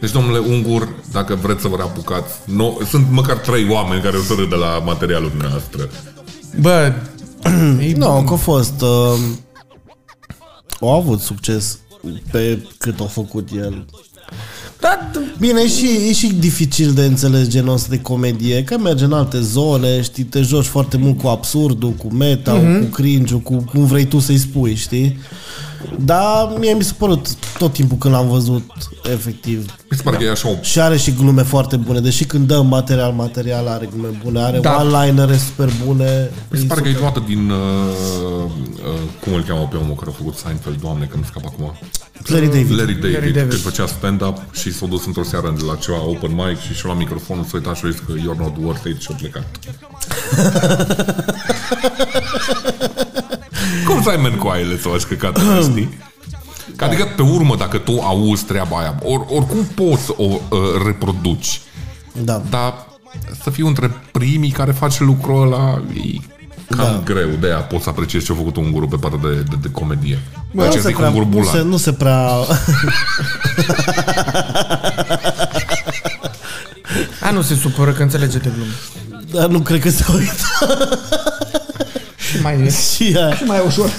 [0.00, 4.22] Deci, domnule Ungur, dacă vreți să vă reapucați, nu, sunt măcar trei oameni care o
[4.22, 5.88] să râdă la materialul dumneavoastră.
[6.60, 6.92] Bă,
[7.80, 8.80] e Nu, că a fost...
[8.80, 9.18] Uh,
[10.80, 11.78] au avut succes
[12.30, 13.84] pe cât a făcut el.
[14.82, 19.04] Da, Bine, e și, e și dificil de înțeles genul ăsta de comedie, că merge
[19.04, 22.64] în alte zone, știi, te joci foarte mult cu absurdul, cu meta, Mhm.
[22.66, 22.80] mm-hmm.
[22.80, 25.18] cu cringe cu cum vrei tu să-i spui, știi?
[26.04, 28.70] Dar mie mi s-a părut tot timpul când l-am văzut,
[29.12, 29.74] efectiv.
[29.90, 30.52] Mi se pare că e așa o...
[30.60, 34.58] Și are și glume foarte bune, deși când dă material, material are glume bune, are
[34.58, 34.70] Da.
[34.70, 34.76] da.
[34.96, 36.30] one-linere super bune.
[36.50, 37.02] Mi se E pare că e super.
[37.04, 37.50] luată din...
[37.50, 38.50] Uh, uh,
[39.24, 41.72] cum îl cheamă pe omul care a făcut Seinfeld, doamne, că nu scap acum.
[42.26, 42.70] Larry David.
[42.78, 43.50] Larry David, Larry David.
[43.50, 46.98] când făcea stand-up și s-a dus într-o seară la ceva open mic și și-a luat
[46.98, 49.46] microfonul, s-a uitat și a zis că you're not worth it și a plecat.
[53.86, 55.38] Cum să ai mencoaiele să faci căcat,
[55.70, 55.98] știi?
[56.76, 60.38] Că adică, pe urmă, dacă tu auzi treaba aia, or, oricum poți să o uh,
[60.86, 61.60] reproduci,
[62.12, 62.42] Da.
[62.50, 62.74] dar
[63.42, 66.18] să fiu între primii care face lucrul ăla, e
[66.76, 67.00] cam Da.
[67.04, 67.28] greu.
[67.40, 69.70] De aia poți să apreciezi ce a făcut un guru pe partea de, de, de
[69.70, 70.18] comedie.
[70.34, 71.68] Bă, Bă, nu, ce se zic prea, un guru nu, se, bulan.
[71.68, 72.28] nu se prea...
[77.20, 78.72] a, nu se supără că înțelege de glumă.
[79.32, 80.68] Dar nu cred că se uită.
[82.36, 82.70] Și mai e.
[82.70, 83.38] și aia.
[83.46, 83.90] mai ușor.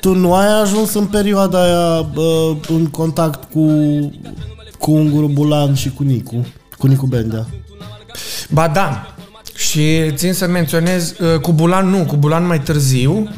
[0.00, 3.68] Tu nu ai ajuns în perioada aia bă, în contact cu,
[4.78, 6.46] cu Unguru Bulan și cu Nicu?
[6.78, 7.46] Cu Nicu Bendea.
[8.50, 9.14] Ba da.
[9.54, 13.28] Și țin să menționez, uh, cu Bulan nu, cu Bulan mai târziu,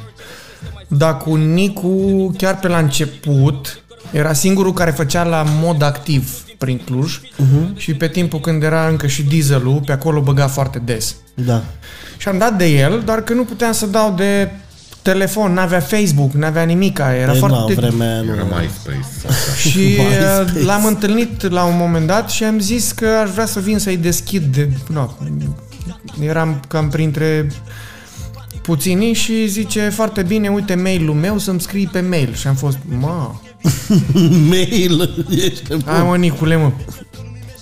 [0.89, 6.81] dar cu Nicu chiar pe la început, era singurul care făcea la mod activ prin
[6.85, 7.77] Cluj uh-huh.
[7.77, 11.17] și pe timpul când era încă și dieselul, pe acolo băga foarte des.
[11.35, 11.63] Da.
[12.17, 14.51] Și am dat de el, doar că nu puteam să dau de
[15.03, 17.75] telefon, n-avea Facebook, n-avea nimica, era Păi, foarte...
[17.75, 18.35] na, vremea aia nu.
[18.35, 19.07] Era MySpace.
[19.69, 20.59] Și MySpace.
[20.59, 23.79] uh, l-am întâlnit la un moment dat și am zis că aș vrea să vin
[23.79, 24.45] să-i deschid.
[24.45, 25.09] De, no,
[26.21, 27.47] eram cam printre
[28.63, 32.35] puținii și zice foarte bine, uite mail-ul meu să-mi scrii pe mail.
[32.35, 33.41] Și am fost, ma,
[34.51, 35.25] Mail.
[35.31, 35.85] Ești nebun.
[35.87, 36.73] hai mă Nicule mă.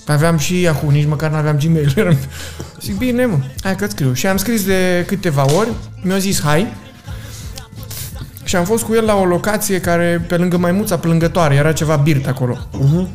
[0.07, 1.93] Aveam și Yahoo, nici măcar nu aveam Gmail.
[1.97, 2.29] Eram-
[2.81, 4.13] Zic, bine mă, hai că scriu.
[4.13, 5.69] Și am scris de câteva ori,
[6.01, 6.73] mi-a zis hai.
[8.43, 11.95] Și am fost cu el la o locație care, pe lângă maimuța plângătoare, era ceva
[11.95, 12.57] birt acolo.
[12.57, 13.07] Uh-huh.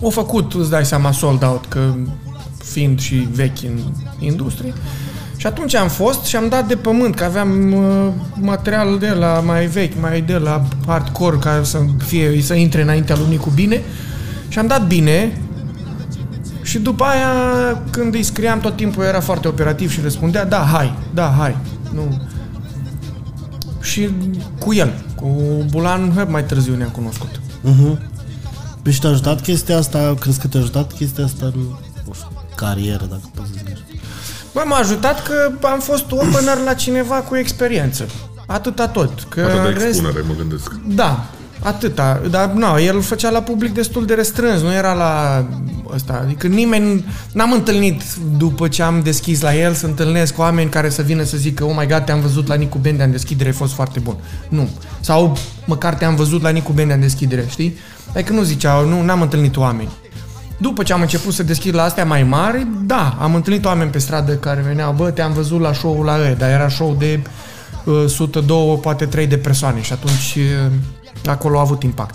[0.00, 1.94] O făcut, îți dai seama, sold out, că
[2.64, 3.78] fiind și vechi în
[4.18, 4.72] industrie.
[5.40, 9.40] Și atunci am fost și am dat de pământ, că aveam uh, material de la
[9.40, 13.82] mai vechi, mai de la hardcore, ca să fie, să intre înaintea lunii cu bine.
[14.48, 15.40] Și am dat bine,
[16.62, 20.98] și după aia, când îi scriam tot timpul, era foarte operativ și răspundea, da, hai,
[21.14, 21.56] da, hai.
[21.94, 22.22] Nu.
[23.80, 24.08] și
[24.58, 24.92] cu el.
[25.14, 25.26] Cu
[25.70, 27.40] Bulan mai târziu ne-am cunoscut.
[28.82, 30.14] Păi și te-a ajutat chestia asta?
[30.20, 31.60] Crezi că te-a ajutat chestia asta în
[32.06, 33.69] nu știu, carieră, dacă poți să zici?
[34.52, 38.06] Bă, m-a ajutat că am fost opener la cineva cu experiență.
[38.46, 39.22] Atâta tot.
[39.28, 40.72] Că Atât de în rest- expunere, mă gândesc.
[40.86, 41.26] Da,
[41.62, 42.20] atâta.
[42.30, 45.44] Dar nu, el îl făcea la public destul de restrâns, nu era la
[45.94, 46.20] ăsta.
[46.24, 48.02] Adică nimeni, n-am întâlnit
[48.36, 51.74] după ce am deschis la el să întâlnesc oameni care să vină să zică oh
[51.78, 54.16] my god, te-am văzut la Nicu Bendea în deschidere, ai fost foarte bun.
[54.48, 54.68] Nu.
[55.00, 55.36] Sau
[55.66, 57.76] măcar te-am văzut la Nicu Bendea în deschidere, știi?
[58.14, 59.88] Adică nu ziceau, nu, n-am întâlnit oameni.
[60.60, 63.98] După ce am început să deschid la astea mai mari, da, am întâlnit oameni pe
[63.98, 67.20] stradă care veneau, bă, te-am văzut la show-ul la E, dar era show de
[67.84, 70.72] uh, 102, poate 3 de persoane și atunci uh,
[71.26, 72.14] acolo a avut impact.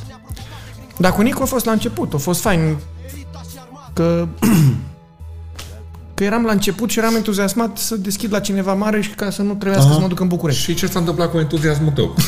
[0.98, 2.78] Dar cu Nicu a fost la început, a fost fain
[3.94, 4.28] că
[6.14, 9.42] că eram la început și eram entuziasmat să deschid la cineva mare și ca să
[9.42, 10.62] nu trebuiască să mă duc în București.
[10.62, 12.16] Și ce s-a întâmplat cu entuziasmul tău?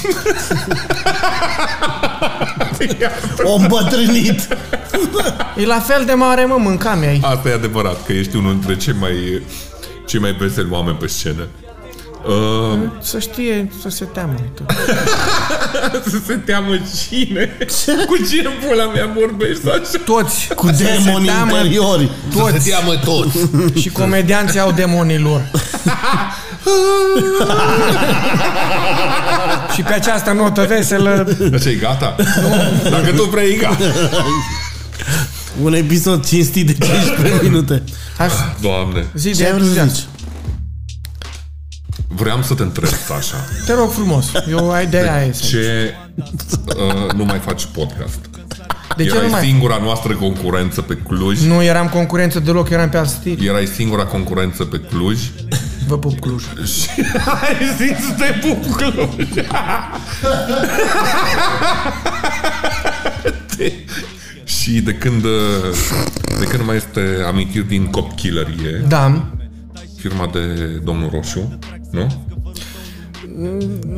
[3.44, 4.48] O îmbătrânit!
[5.58, 7.22] E la fel de mare, mă, mâncam ai.
[7.24, 9.42] Asta e adevărat, că ești unul dintre cei mai,
[10.06, 11.48] cei mai veseli oameni pe scenă.
[12.28, 14.34] Uh, Să știe, să se teamă.
[14.56, 14.66] tot.
[16.12, 16.74] să se teamă
[17.10, 17.58] cine?
[18.08, 20.04] Cu cine pula mea vorbești așa?
[20.06, 20.48] Toți.
[20.56, 22.10] Cu Să se demoni teamă interiori.
[22.36, 22.64] Toți.
[22.64, 23.38] Se teamă toți.
[23.80, 25.42] Și comedianții au demonii lor.
[29.74, 32.16] și pe această notă veselă, Așa e gata?
[32.90, 33.84] Dacă tu vrei, e gata.
[35.62, 37.84] Un episod cinstit de 15 minute.
[38.18, 39.96] aș Doamne, zi Ce de ai vrut să entuziasm.
[39.96, 40.06] zici?
[42.08, 45.48] vreau să te întreb, Sasha, Te rog frumos, eu ai de aia este.
[45.48, 45.94] ce
[46.66, 48.20] uh, nu mai faci podcast?
[48.98, 49.42] De ce Erai nu mai...
[49.44, 51.40] singura noastră concurență pe Cluj?
[51.42, 53.48] Nu eram concurență deloc, eram pe alt stil.
[53.48, 55.20] Erai singura concurență pe Cluj?
[55.88, 56.44] Vă pup Cluj.
[56.74, 56.90] Și
[57.42, 59.28] ai zis să te pup Cluj.
[64.68, 65.32] Și de când, uh,
[66.40, 69.32] de când mai este amintiri din copchilărie, Da,
[69.98, 70.40] firma de
[70.84, 71.60] domnul Roșu,
[71.92, 72.08] nu?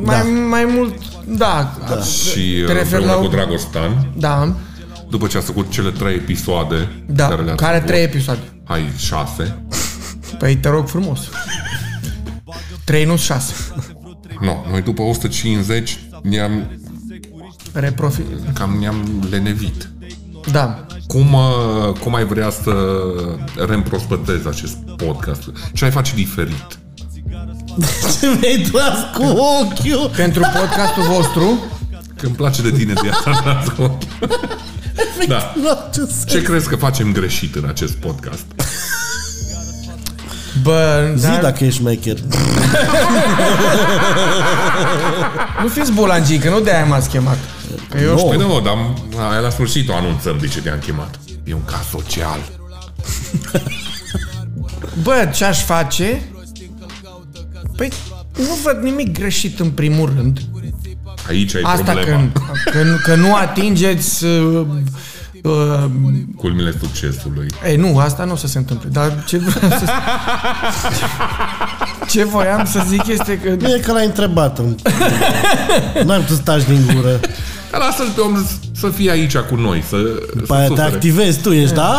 [0.04, 0.94] mai, mai mult,
[1.26, 2.00] da, da.
[2.02, 4.54] Și Te uh, referi împreună la- cu Dragostan, da,
[5.08, 7.28] după ce a făcut cele trei episoade da.
[7.28, 8.40] care le-ați Care avut, trei episoade?
[8.64, 9.64] Hai, șase.
[10.38, 11.20] Păi te rog frumos.
[12.84, 13.54] Trei, nu șase.
[14.40, 16.70] Nu, noi după 150 ne-am,
[17.72, 18.20] Reprofi...
[18.54, 19.88] cam ne-am lenevit.
[20.52, 20.86] Da.
[21.06, 22.72] Cum, uh, cum ai vrea să
[23.66, 25.40] reîmprospătezi acest podcast?
[25.72, 26.66] Ce ai face diferit?
[28.20, 30.10] Ce mi-ai tras cu ochiul?
[30.16, 31.58] Pentru podcastul vostru,
[32.16, 33.62] Că îmi place de tine de asta.
[35.28, 35.52] da.
[35.56, 38.44] Nu, ce să- Ce crezi că facem greșit în acest podcast?
[40.62, 42.16] bă, Zi da, dacă ești maker.
[45.62, 47.38] nu fiți bulangii, că nu de-aia m-ați chemat.
[47.90, 48.28] Că eu știu.
[48.28, 48.76] Păi nu, dar
[49.30, 51.18] aia la sfârșit o anunțăm de ce te-am chemat.
[51.44, 52.38] E un caz social.
[55.02, 56.22] Bă, ce aș face?
[57.76, 57.90] Păi,
[58.38, 60.38] nu văd nimic greșit în primul rând.
[61.28, 62.28] Aici ai Asta problema.
[62.32, 64.24] că, că, că nu atingeți...
[64.24, 64.66] Uh,
[65.42, 65.84] uh,
[66.36, 67.46] Culmile succesului.
[67.66, 68.88] ei, nu, asta nu o să se întâmple.
[68.92, 69.84] Dar ce vreau să...
[72.10, 73.56] Ce voiam să zic este că...
[73.60, 74.58] Nu e că l-ai întrebat.
[74.58, 74.76] în-
[76.04, 77.20] N-ai putut să taci din gură.
[77.70, 78.36] Dar lasă-l pe om
[78.72, 79.96] să fie aici cu noi, să,
[80.34, 80.94] După să aia te sufere.
[80.94, 81.98] activezi tu, ești, da?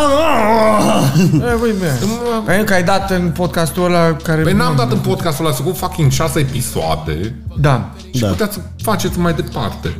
[1.52, 1.98] E, băi, bine.
[2.44, 4.42] Păi că ai dat în podcastul ăla care...
[4.42, 7.90] Păi n-am dat în podcastul ăla să cu fucking șase episoade Da.
[8.14, 8.28] și Da.
[8.28, 9.96] puteați să faceți mai departe.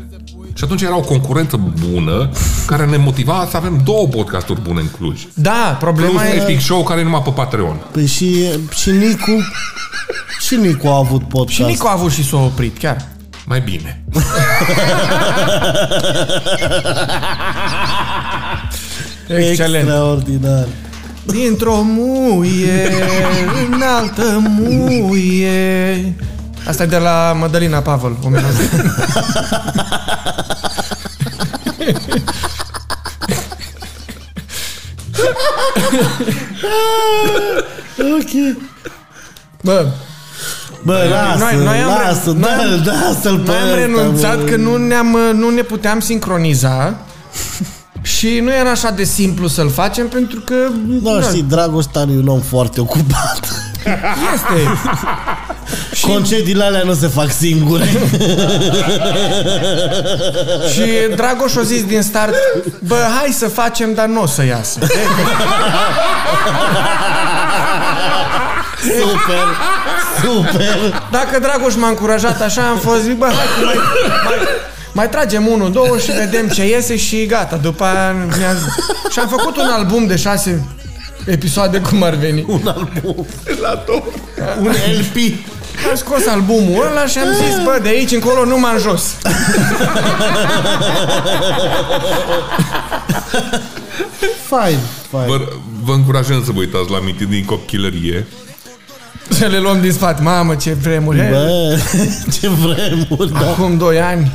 [0.55, 2.31] Și atunci era o concurență bună
[2.67, 5.27] care ne motiva să avem două podcasturi bune în Cluj.
[5.35, 6.43] Da, Plus problema e...
[6.43, 7.77] Epic Show care e numai pe Patreon.
[7.93, 8.37] Păi și,
[8.75, 9.31] și Nicu
[10.47, 11.55] și Nicu a avut podcast.
[11.59, 13.09] Și Nico a avut și s-a oprit, chiar.
[13.47, 14.05] Mai bine.
[19.29, 19.85] Excelent.
[19.89, 20.67] Extraordinar.
[21.27, 22.89] Dintr-o muie
[23.73, 26.15] în altă muie.
[26.67, 28.17] Asta e de la Mădălina Pavel.
[28.25, 28.69] o melodie.
[37.99, 38.57] Ok.
[39.63, 39.87] Bă,
[40.83, 43.75] Bă, lasă, noi- noi am re- lasă, noi am- da, lasă-l pe noi am ăsta,
[43.81, 44.45] renunțat bă.
[44.45, 46.95] că nu, ne-am, nu ne puteam sincroniza
[48.17, 50.55] și nu era așa de simplu să-l facem pentru că...
[50.87, 53.41] Da, știi, Dragostan e un om foarte ocupat.
[54.35, 54.69] Este.
[56.13, 57.85] Concediile alea nu se fac singure.
[60.75, 60.83] Și
[61.17, 62.35] Dragoș a zis din start,
[62.87, 64.79] bă, hai să facem, dar nu o să iasă.
[68.83, 69.47] Super,
[70.23, 71.03] super.
[71.11, 73.75] Dacă Dragoș m-a încurajat așa, am fost zic, bă, hai că mai,
[74.25, 74.37] mai,
[74.93, 77.57] mai tragem unul, două și vedem ce iese și gata.
[77.57, 78.55] După aia mi-a...
[79.11, 80.67] Și am făcut un album de șase
[81.27, 82.45] episoade, cum ar veni.
[82.49, 83.27] Un album.
[83.61, 84.05] La top.
[84.61, 85.17] Un LP.
[85.91, 89.03] Am scos albumul ăla și am zis, bă, de aici încolo nu m-am jos.
[94.47, 94.79] Fain,
[95.11, 95.27] fain.
[95.27, 95.49] Vă,
[95.85, 98.27] vă încurajăm să vă uitați la amintiri din copilărie.
[99.29, 100.23] Să le luăm din spate.
[100.23, 101.19] Mamă, ce vremuri.
[101.19, 101.29] he.
[101.31, 101.79] Bă,
[102.41, 103.39] ce vremuri, da.
[103.51, 104.33] Acum doi ani.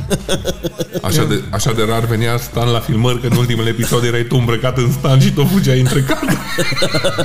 [1.02, 4.36] Așa de, așa de rar venea Stan la filmări că în ultimele episoade erai tu
[4.36, 6.36] îmbrăcat în Stan și tot fugeai între cadre.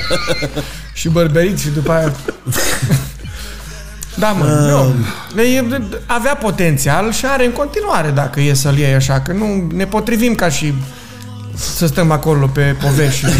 [0.93, 2.13] Și bărberit și după aia...
[4.15, 9.19] Da, mă, eu, e- avea potențial și are în continuare dacă e să-l iei așa,
[9.21, 10.73] că nu ne potrivim ca și
[11.56, 13.26] să stăm acolo pe povești.
[13.26, 13.32] și-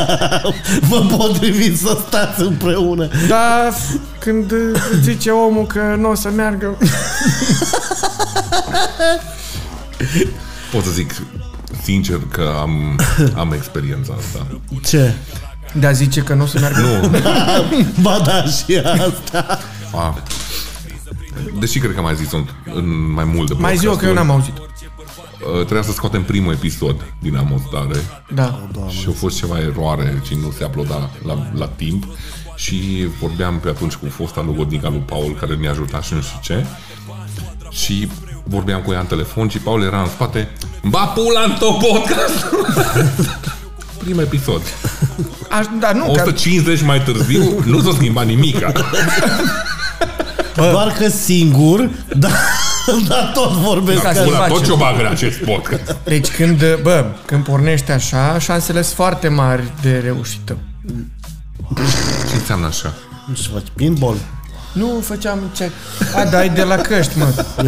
[0.88, 3.08] Vă potrivit să stați împreună.
[3.28, 3.74] Dar
[4.18, 4.52] când
[5.00, 6.76] zice omul că nu o să meargă...
[10.72, 11.10] Pot să zic
[11.82, 13.00] sincer că am,
[13.36, 14.46] am experiența asta.
[14.88, 15.12] Ce?
[15.72, 16.80] Dar zice că nu o să meargă...
[16.80, 17.08] Nu,
[18.02, 18.76] Ba da, și
[19.08, 19.58] asta.
[19.94, 20.22] a,
[21.58, 22.32] deși cred că am mai zis
[22.74, 24.52] în mai mult de Mai zi-o că eu n-am auzit.
[25.40, 27.98] Uh, Trebuia să scoatem primul episod din Amostare
[28.34, 28.68] Da.
[28.88, 32.04] și a fost ceva eroare și nu se uploada la, la timp
[32.54, 36.38] și vorbeam pe atunci cu fosta logodnica lui Paul care ne-a ajutat și nu știu
[36.42, 36.66] ce
[37.70, 38.08] și
[38.44, 40.48] vorbeam cu ea în telefon și Paul era în spate
[40.82, 42.46] Ba pula în tot podcast!
[44.02, 44.62] Prim episod.
[45.50, 48.72] Aș, da, nu, că 150 mai târziu nu s-a schimbat nimica.
[50.54, 52.32] Doar că singur, dar,
[53.08, 54.54] dar tot vorbesc Ca ca să Pula, facem.
[54.54, 55.96] tot ce o bagă în acest podcast.
[56.04, 60.56] Deci când, bă, când pornești așa, șansele sunt foarte mari de reușită.
[62.30, 62.94] Ce înseamnă așa?
[63.28, 64.16] Nu știu, faci pinball.
[64.72, 65.70] Nu făceam ce...
[66.14, 67.24] A, da, e de la căști, mă.
[67.58, 67.66] Am,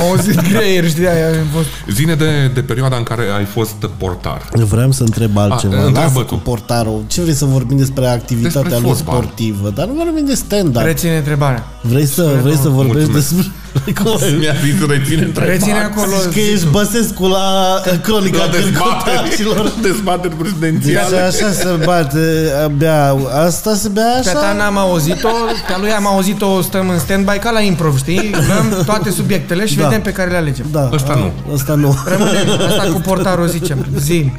[0.00, 1.66] am auzit greier, știi, aia am fost...
[1.90, 4.48] Zine de, de perioada în care ai fost portar.
[4.52, 5.76] Vreau să întreb altceva.
[5.76, 6.34] A, întreabă Lasă tu.
[6.34, 7.04] cu portarul.
[7.06, 9.14] Ce vrei să vorbim despre activitatea Despre lui fotbal.
[9.16, 9.70] sportivă?
[9.74, 10.82] Dar nu vorbim de stand-up.
[10.82, 11.66] Reține întrebarea.
[11.82, 13.30] Vrei să, vrei să vorbești Mulțumesc.
[13.34, 13.52] despre...
[14.02, 14.18] Cum?
[14.38, 15.52] Mi-a zis reține întrebarea.
[15.54, 16.16] Reține acolo.
[16.22, 19.72] Zici că ești Băsescu la cronica La dezbateri, cârcotașilor.
[19.82, 21.16] dezbateri Deci prezidențiale.
[21.16, 24.52] așa se bate, abia, asta se bea Pe a ta așa?
[24.52, 25.28] n-am auzit-o,
[25.66, 28.30] pe a lui am auzit-o, stăm în stand-by ca la improv, știi?
[28.48, 29.84] Luăm toate subiectele și Da.
[29.84, 30.66] vedem pe care le alegem.
[30.72, 31.32] Da, Ăsta a- nu.
[31.52, 31.96] Ăsta nu.
[32.06, 33.86] Rămânem, asta cu portarul zicem.
[33.98, 34.32] Zi.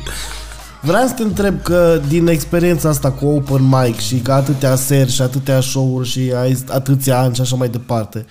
[0.84, 5.12] Vreau să te întreb că din experiența asta cu open mic și că atâtea seri
[5.12, 8.26] și atâtea show-uri și ai atâția ani și așa mai departe,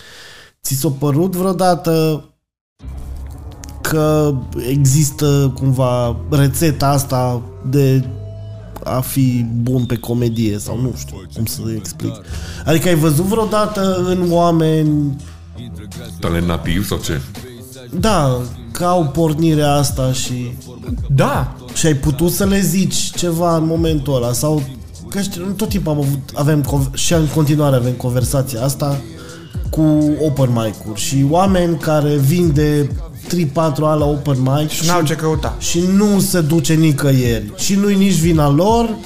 [0.62, 2.24] ți s-a părut vreodată
[3.80, 4.34] că
[4.68, 8.04] există cumva rețeta asta de
[8.84, 12.12] a fi bun pe comedie sau nu știu cum să explic.
[12.64, 15.16] Adică ai văzut vreodată în oameni
[16.20, 17.20] Talent nativ sau ce?
[17.98, 18.40] da,
[18.72, 20.52] că au pornirea asta și
[21.14, 21.56] Da.
[21.74, 24.62] și ai putut să le zici ceva în momentul ăla sau
[25.08, 29.00] că știu, tot timpul am avut, avem conv- și în continuare avem conversația asta
[29.70, 32.90] cu open mic-uri și oameni care vin de
[33.28, 35.56] 3-4 ani la open mic și, N-au ce căuta.
[35.58, 38.96] și nu se duce nicăieri și nu-i nici vina lor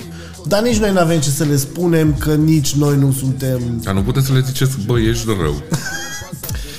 [0.46, 3.94] dar nici noi nu avem ce să le spunem că nici noi nu suntem Dar
[3.94, 5.54] nu puteți să le ziceți, bă, ești rău.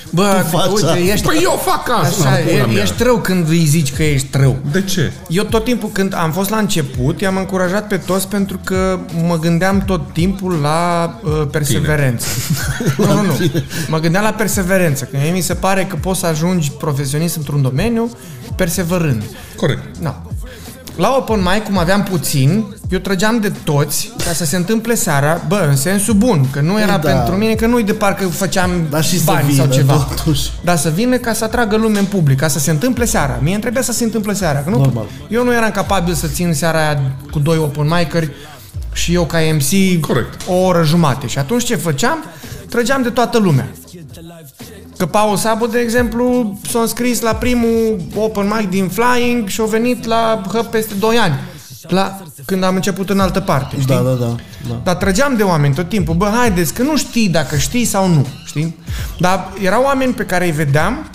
[0.09, 0.97] Bă, Tu faci uite, asta.
[0.97, 1.25] ești...
[1.25, 2.81] Păi eu fac asta, Așa, pula e, mea.
[2.81, 4.57] ești rău când îi zici că ești rău.
[4.71, 5.11] De ce?
[5.27, 9.39] Eu tot timpul când am fost la început, i-am încurajat pe toți pentru că mă
[9.39, 12.27] gândeam tot timpul la uh, perseverență.
[12.97, 13.35] nu, nu, nu.
[13.87, 17.61] Mă gândeam la perseverență, că mie mi se pare că poți să ajungi profesionist într-un
[17.61, 18.09] domeniu
[18.55, 19.23] perseverând.
[19.55, 19.97] Corect.
[19.99, 20.21] Na.
[20.95, 25.41] La open mic, cum aveam puțin, eu trăgeam de toți ca să se întâmple seara,
[25.47, 27.11] bă, în sensul bun, că nu era Da.
[27.11, 30.07] pentru mine, că nu-i de parcă făceam Dar și să bani vină, sau ceva.
[30.15, 30.51] totuși.
[30.63, 33.39] Dar să vină ca să atragă lume în public, ca să se întâmple seara.
[33.41, 34.59] Mie îmi trebuia să se întâmple seara.
[34.59, 35.05] Că nu, Normal.
[35.29, 38.31] Eu nu eram capabil să țin seara aia cu doi open miceri
[38.93, 40.41] și eu ca MC Corect.
[40.47, 41.27] o oră jumate.
[41.27, 42.17] Și atunci ce făceam?
[42.69, 43.67] Trăgeam de toată lumea.
[44.97, 49.65] Că Paul Sabo, de exemplu, s-a înscris la primul open mic din Flying și a
[49.65, 51.35] venit la Hub peste 2 ani.
[51.87, 53.95] La, când am început în altă parte, știi?
[53.95, 54.35] da, da, da,
[54.67, 54.81] da.
[54.83, 56.15] Dar trăgeam de oameni tot timpul.
[56.15, 58.79] Bă, haideți, că nu știi dacă știi sau nu, știi?
[59.19, 61.09] Dar erau oameni pe care îi vedeam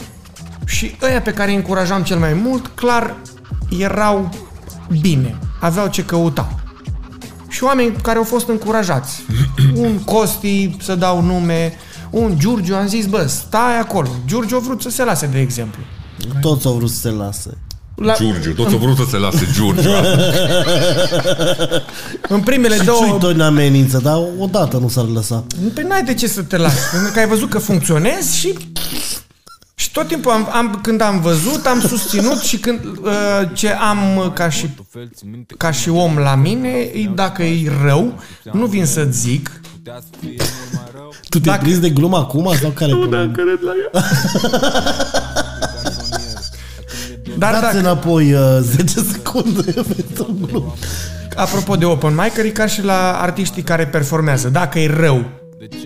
[0.65, 3.17] și ăia pe care îi încurajam cel mai mult, clar,
[3.79, 4.29] erau
[5.01, 5.39] bine.
[5.61, 6.55] Aveau ce căuta.
[7.49, 9.23] Și oameni care au fost încurajați.
[9.75, 11.73] Un Costi, să dau nume,
[12.11, 14.09] un Giurgiu, am zis, bă, stai acolo.
[14.27, 15.83] Giurgiu a vrut să se lase, de exemplu.
[16.41, 17.59] Toți au vrut să se lase.
[17.95, 19.91] La, Giurgiu, toți au vrut să se lase Giurgiu.
[22.35, 23.05] în primele Și două...
[23.07, 25.45] Ciuitoni amenință, dar odată nu s-ar lăsa.
[25.75, 28.55] Păi n-ai de ce să te lași, pentru că ai văzut că funcționezi și...
[29.75, 33.13] Și tot timpul am, am, când am văzut, am susținut și când uh,
[33.53, 34.69] ce am ca și,
[35.57, 38.19] ca și om la mine, e, dacă e rău,
[38.53, 39.61] nu vin să zic,
[41.29, 44.03] Tu te-ai Dacă- prins de glumă acum sau care nu, cred la ea.
[47.39, 50.75] dar Dați dacă, înapoi uh, 10 secunde pentru glumă.
[51.37, 54.49] apropo de open mic, e ca și la artiștii care performează.
[54.49, 55.25] Dacă e rău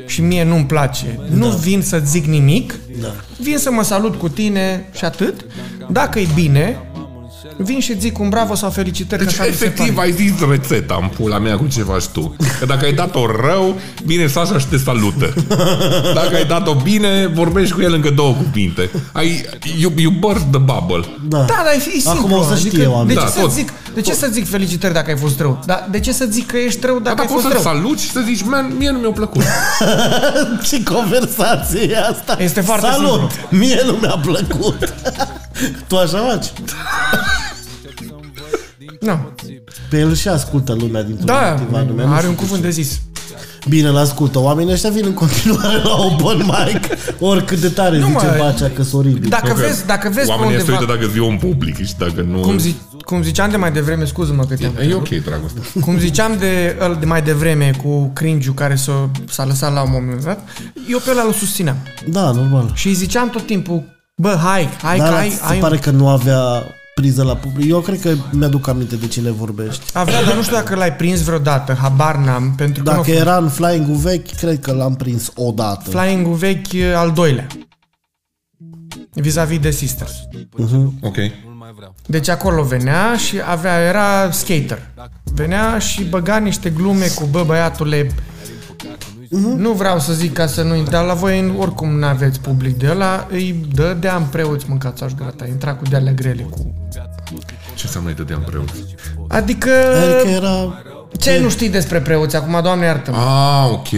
[0.07, 3.09] și mie nu-mi place, nu vin să zic nimic, Da.
[3.41, 5.35] vin să mă salut cu tine și atât.
[5.91, 6.79] Dacă e bine,
[7.57, 9.25] vin și zic un bravo sau felicitări.
[9.25, 10.07] Deci, că așa mi se efectiv, pare.
[10.07, 12.37] ai zis rețeta în pula mea cu ce faci tu.
[12.59, 15.35] Că dacă ai dat-o rău, vine Sasha și te salută.
[16.15, 18.91] Dacă ai dat-o bine, vorbești cu el încă două cuvinte.
[19.13, 19.45] Ai,
[19.79, 21.05] you, you burst the bubble.
[21.29, 21.39] Da.
[21.39, 22.11] Da, dar e simplu.
[22.11, 23.15] Acum o să știe adică, oamenii.
[23.15, 23.53] De ce, Da, să tot.
[23.53, 25.63] zic, de ce să zic felicitări dacă ai fost rău?
[25.67, 27.73] Dar de ce să zic că ești rău dacă Dar ai poți fost să rău?
[27.75, 29.43] saluți și să zici, man, mie nu mi-a plăcut.
[30.69, 32.37] Ce conversație e asta?
[32.39, 33.31] Este foarte Salut!
[33.31, 33.59] simplu.
[33.59, 34.95] Mie nu mi-a plăcut.
[35.87, 36.47] tu așa faci?
[39.05, 39.19] Nu.
[39.91, 42.05] Pe el și ascultă lumea dintr-un Da, motiv anume.
[42.05, 42.67] Nu are știu un de cuvânt ce.
[42.67, 43.01] de zis.
[43.69, 44.39] Bine, îl ascultă.
[44.39, 46.81] Oamenii ăștia vin în continuare la open mic.
[47.21, 49.29] Oricât de tare Nu, zice mă, Bacea că sunt oribili.
[49.29, 50.93] Dacă Că vezi, dacă vezi pe Oamenii ăștia undeva...
[50.93, 52.41] uită dacă zi în public și dacă nu...
[52.41, 52.75] Cum, zi,
[53.05, 55.61] cum ziceam de mai devreme, scuză-mă că te-am E ok, dragoste.
[55.81, 59.91] Cum ziceam de, ăl de mai devreme cu cringe care s-a, s-a lăsat la un
[59.93, 60.49] moment dat,
[60.91, 61.77] eu pe ăla îl susțineam.
[62.07, 62.71] Da, normal.
[62.75, 63.83] Și îi ziceam tot timpul,
[64.17, 65.81] bă, hai, hai, Dar că ai, ți se ai pare un...
[65.81, 66.63] că nu avea
[66.95, 67.71] priză la public.
[67.71, 69.83] Eu cred că mi-aduc aminte de cine vorbești.
[69.93, 73.37] Avea, dar nu știu dacă l-ai prins vreodată, habar n-am, pentru că Dacă nu, era
[73.37, 75.91] în flying-ul vechi, cred că l-am prins odată.
[75.91, 77.47] Flying-ul vechi e al doilea.
[79.13, 80.13] Vis-a-vis de Sisters.
[81.01, 81.17] Ok.
[82.07, 84.79] Deci acolo venea și avea, era skater.
[85.25, 88.11] Venea și băga niște glume cu, bă, băiatule,
[89.39, 92.89] nu vreau să zic ca să nu dar la voi oricum nu aveți public de
[92.91, 96.75] ăla, îi dădeam preoți mâncați aș grata, intra cu de-alea grele cu...
[97.75, 98.69] Ce înseamnă îi dădeam preot?
[99.29, 99.71] Adică,
[100.05, 100.83] Adică era...
[101.19, 103.17] ce nu știi despre preoți acum, doamne iartă-mă.
[103.17, 103.89] Ah, ok.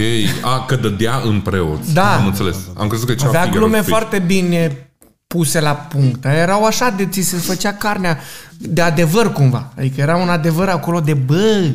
[0.43, 1.95] A, că dădea în preoți.
[1.95, 2.15] Da.
[2.15, 2.57] Am înțeles.
[2.75, 3.99] Am crezut că e ceva Avea figure glume of speech.
[3.99, 4.91] foarte bine
[5.27, 6.21] puse la punct.
[6.21, 8.19] Dar erau așa de ți se făcea carnea
[8.59, 9.73] de adevăr cumva.
[9.79, 11.75] Adică era un adevăr acolo de bă.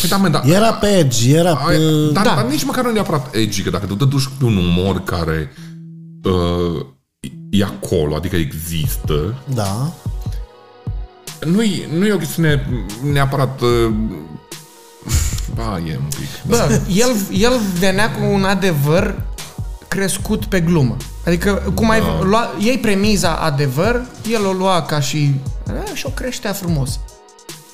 [0.00, 0.42] Păi da, mă, da.
[0.44, 2.10] Era pe edge, era Ai, pe...
[2.12, 2.34] dar, da.
[2.34, 5.52] dar nici măcar nu neapărat edgy, că dacă tu te duci pe un umor care
[6.24, 6.86] uh,
[7.50, 9.92] e acolo, adică există, Da.
[11.46, 12.66] nu e, nu e o chestiune
[13.12, 13.60] neapărat...
[13.60, 13.92] Uh,
[15.56, 16.46] ba, e un pic.
[16.46, 19.22] Bă, el, el venea cu un adevăr
[19.88, 20.96] crescut pe glumă.
[21.26, 22.20] Adică cum ai Da.
[22.22, 25.34] lua, iei premiza adevăr, el o lua ca și
[25.66, 27.00] a, și o creștea frumos.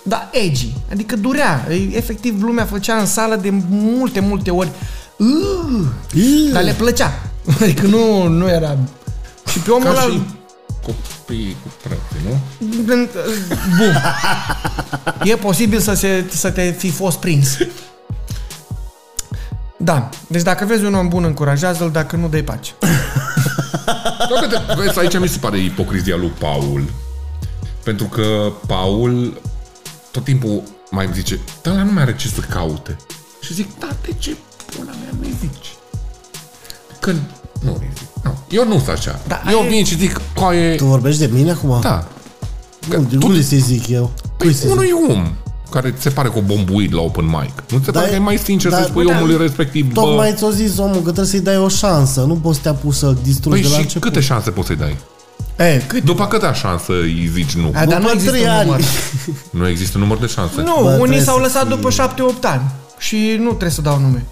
[0.06, 0.72] Da, edgy.
[0.90, 1.66] Adică durea.
[1.70, 4.68] E- Efectiv, lumea făcea în sală de multe, multe ori.
[5.18, 5.86] "Ugh",
[6.52, 7.12] Dar le plăcea.
[7.62, 8.76] Adică nu, nu era...
[9.50, 10.00] Și pe omul Ca ăla...
[10.00, 10.20] și
[10.82, 12.38] copiii cu frate, nu?
[12.84, 13.08] Bun.
[15.30, 17.56] E posibil să, se, să te fi fost prins.
[19.76, 20.08] Da.
[20.26, 22.72] Deci dacă vezi un om bun, încurajează-l, dacă nu, dă-i pace.
[24.34, 26.84] Dacă te vezi, aici mi se pare ipocrizia lui Paul.
[27.82, 29.40] Pentru că Paul
[30.14, 32.96] tot timpul mai îmi zice, dar ăla nu mai are ce să caute.
[33.40, 34.36] Și zic, da, de ce
[34.76, 35.66] pula mea nu-i zici?
[37.00, 37.18] Când
[37.60, 38.06] nu îi zic.
[38.24, 38.38] Nu.
[38.50, 39.20] Eu nu sunt așa.
[39.26, 40.74] Da, eu ai- vin și zic, coaie...
[40.74, 41.80] Tu vorbești de mine acum?
[41.80, 42.08] Da.
[42.88, 44.10] Că Unde, tu, unde să-i zic eu?
[44.20, 44.76] Cui păi, să-i zic?
[44.76, 45.32] unui om
[45.70, 47.62] care ți se pare că o bombuit la open mic.
[47.70, 49.92] Nu ți se Da, pare că e mai sincer da, să spui da, omului respectiv,
[49.92, 52.20] bă, Tocmai ți-o zis omul că trebuie să-i dai o șansă.
[52.20, 54.08] Nu poți să te apuci să-l distrugi păi de la și început.
[54.08, 54.96] câte șanse poți să-i dai?
[55.56, 56.02] E, cât?
[56.04, 57.72] După câte șansă îi zici nu?
[57.74, 58.64] A, dar nu După există trei un ani.
[58.64, 58.80] număr.
[59.60, 60.60] Nu există număr de șanse.
[60.62, 62.62] Nu, Bă, unii trebuie s-au să lăsat fii- după 7-8 ani.
[62.98, 64.24] Și nu trebuie să dau nume.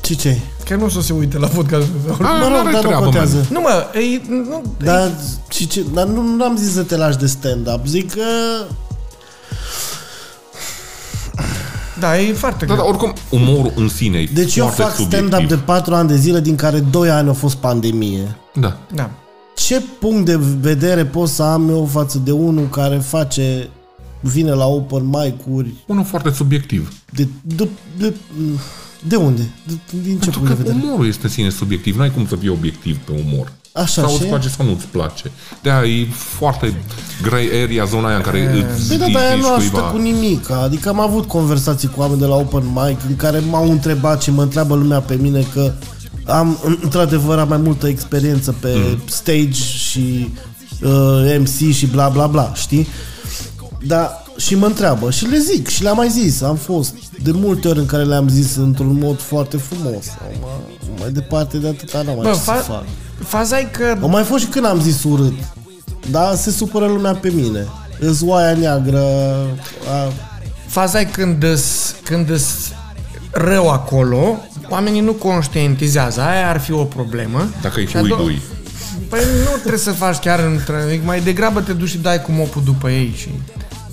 [0.00, 0.38] Ce ce?
[0.64, 2.16] Că nu o să se uite la podcastul meu.
[2.28, 3.34] A, Mă rog, n-are dar nu treabă, contează.
[3.36, 3.46] man.
[3.50, 5.10] Nu mă, e, nu, Dar,
[5.50, 7.86] și ce, dar nu, nu am zis să te lași de stand-up.
[7.86, 8.22] Zic că...
[11.98, 12.76] da, e foarte Da, greu.
[12.86, 15.28] dar oricum, umorul în sine e Deci eu foarte fac subiectiv.
[15.28, 18.36] stand-up de 4 ani de zile, din care 2 ani au fost pandemie.
[18.54, 18.76] Da.
[18.94, 19.10] Da.
[19.66, 23.68] Ce punct de vedere pot să am eu față de unul care face
[24.20, 26.92] vine la open mic-uri Unul foarte subiectiv.
[27.12, 28.14] de, de, de,
[29.08, 29.42] de unde?
[29.66, 30.84] De, din ce Pentru punct că de vedere?
[30.86, 31.96] umorul este în sine subiectiv.
[31.96, 33.52] N-ai cum să fii obiectiv pe umor.
[33.72, 35.30] Așa sau și îți place sau nu îți place.
[35.62, 36.74] de e foarte
[37.22, 39.90] grey area, zona aia în care îți Păi da, dar aia zici nu ajută cuiva.
[39.90, 40.50] cu nimic.
[40.50, 44.30] Adică am avut conversații cu oameni de la open mic în care m-au întrebat și
[44.30, 45.72] mă întreabă lumea pe mine că
[46.26, 49.08] am, într-adevăr, am mai multă experiență pe Mhm.
[49.08, 50.34] stage și
[50.82, 52.86] uh, MC și bla bla bla, știi?
[53.86, 57.68] Dar și mă întreabă și le zic și le-am mai zis, am fost de multe
[57.68, 60.04] ori în care le-am zis într-un mod foarte frumos.
[60.04, 60.60] Sau mai,
[61.00, 62.84] mai departe de atâta n-am mai Bă, ce să fa- fac.
[63.26, 65.32] faza e că Au mai fost și când am zis urât.
[66.10, 67.66] Dar se supără lumea pe mine.
[67.98, 69.00] Îs oaia neagră.
[69.92, 70.12] A,
[70.66, 72.44] Faza e când îs, când îs
[73.30, 74.36] rău acolo,
[74.70, 76.20] oamenii nu conștientizează.
[76.20, 77.48] Aia ar fi o problemă.
[77.62, 78.40] Dacă e Și a doua- hui-dui.
[79.08, 81.00] Păi nu trebuie să faci chiar între...
[81.04, 83.28] Mai degrabă te duci și dai cu mopul după ei și...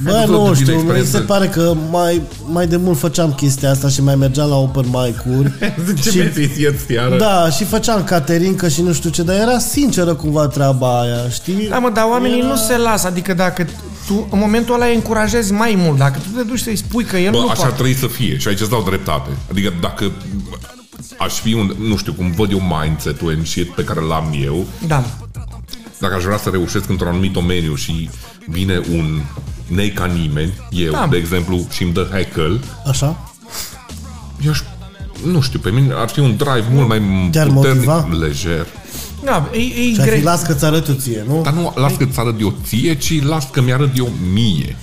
[0.04, 1.12] Bă, Ai văzut nu din știu, mi experiență?
[1.18, 2.22] se pare că mai,
[2.52, 5.52] mai de mult făceam chestia asta și mai mergeam la open mic-uri.
[6.04, 7.18] Ce și, vezi, ieți iară?
[7.18, 11.68] da, și făceam caterincă și nu știu ce, dar era sinceră cumva treaba aia, știi?
[11.70, 13.08] Da, mă, dar oamenii Era- nu se lasă.
[13.08, 13.68] Adică dacă
[14.08, 17.18] tu în momentul ăla îi încurajezi mai mult, dacă tu te duci să-i spui că
[17.18, 17.74] el Bă, nu așa ar poate...
[17.74, 19.30] trebui să fie și aici îți dau dreptate.
[19.52, 20.12] Adică dacă
[21.20, 24.65] aș fi un, nu știu, cum văd eu mindset-ul and shit pe care l-am eu,
[24.88, 25.03] Da.
[25.99, 28.09] dacă aș vrea să reușesc într-un anumit domeniu și
[28.47, 29.22] vine un
[29.68, 31.07] nei ca nimeni, eu, Da.
[31.09, 32.59] de exemplu, și îmi dă heckle,
[32.89, 33.32] Așa?
[34.45, 34.59] eu aș,
[35.26, 38.18] nu știu, pe mine ar fi un drive mult mai Te-ar puternic, motiva?
[38.26, 38.65] lejer.
[39.24, 40.24] Da, e, e Și ar fi greu.
[40.24, 41.41] las că-ți arăt eu ție, nu?
[41.43, 44.76] Dar nu las că-ți arăt eu ție, ci las că mi-arăt eu mie.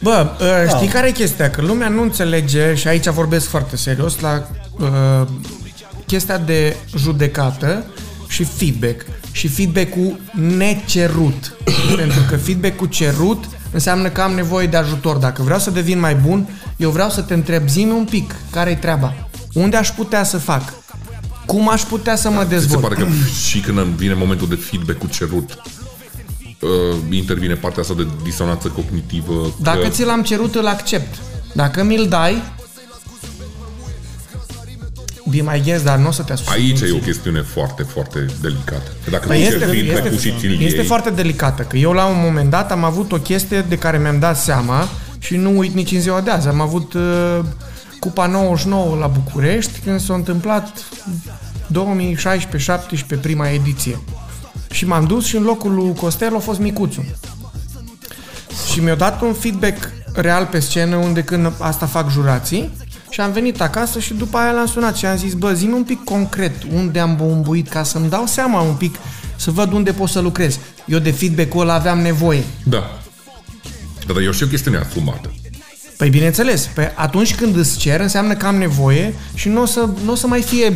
[0.00, 0.46] Bă, uh,
[0.76, 0.92] știi Da.
[0.92, 1.50] care e chestia?
[1.50, 4.46] Că lumea nu înțelege, și aici vorbesc foarte serios, la
[4.78, 5.28] uh,
[6.06, 7.84] chestia de judecată
[8.28, 9.06] și feedback.
[9.32, 11.56] Și feedback-ul necerut.
[11.96, 15.16] Pentru că feedback-ul cerut înseamnă că am nevoie de ajutor.
[15.16, 18.76] Dacă vreau să devin mai bun, eu vreau să te întreb, zi un pic, care-i
[18.76, 19.14] treaba?
[19.52, 20.74] Unde aș putea să fac?
[21.46, 22.82] Cum aș putea să mă Ți se dezvolt?
[22.82, 23.06] pare că
[23.48, 25.62] și când vine momentul de feedback-ul cerut,
[26.60, 26.70] uh,
[27.10, 29.54] intervine partea asta de disonanță cognitivă.
[29.60, 31.14] Dacă că, ți l-am cerut, îl accept.
[31.52, 32.42] Dacă mi-l dai,
[35.34, 36.50] be my guest, dar nu o să te asusi.
[36.50, 38.90] Aici e o chestiune foarte, foarte delicată.
[39.04, 41.76] Că Dacă Păi nu este, este, feedback-ul este, și ți-l este iei, foarte delicată, că
[41.76, 45.36] eu la un moment dat am avut o chestie de care mi-am dat seama și
[45.36, 46.48] nu uit nici în ziua de azi.
[46.48, 47.38] Am avut uh,
[47.98, 50.84] Cupa 99 la București când s-a întâmplat
[53.16, 53.98] 2016-17 prima ediție.
[54.70, 57.04] Și m-am dus și în locul lui Costel a fost Micuțu.
[58.72, 62.72] Și mi-a dat un feedback real pe scenă unde când asta fac jurații
[63.14, 65.82] și am venit acasă și după aia l-am sunat și am zis, bă, zi un
[65.82, 68.94] pic concret unde am bombuit ca să-mi dau seama un pic
[69.36, 70.58] să văd unde pot să lucrez.
[70.86, 72.44] Eu de feedback-ul ăla aveam nevoie.
[72.64, 72.98] Da.
[74.06, 75.32] Dar eu și o chestiune asumată.
[75.96, 79.88] Păi bineînțeles, pe atunci când îți cer înseamnă că am nevoie și nu o să,
[80.04, 80.68] nu o să mai fie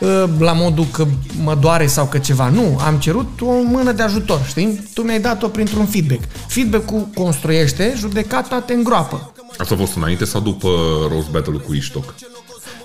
[0.00, 1.06] uh, la modul că
[1.42, 2.48] mă doare sau că ceva.
[2.48, 4.88] Nu, am cerut o mână de ajutor, știi?
[4.94, 6.20] Tu mi-ai dat-o printr-un feedback.
[6.46, 9.33] Feedback-ul construiește, judecata te îngroapă.
[9.58, 10.68] Asta a fost înainte sau după
[11.10, 12.14] Rose Battle cu Ishtok?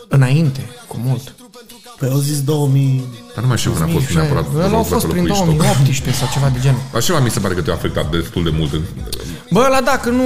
[0.08, 1.34] Înainte, cu mult.
[2.00, 3.04] Păi au zis 2000...
[3.34, 5.30] Dar nu mai știu când a fost neapărat Ăla a Rose fost Battle prin cu
[5.32, 5.46] Ishtok.
[5.48, 6.80] 2018 sau ceva de genul.
[6.96, 8.74] Așa mi se pare că te-a afectat destul de mult.
[8.74, 8.82] în-
[9.52, 10.24] Bă, la da, că nu,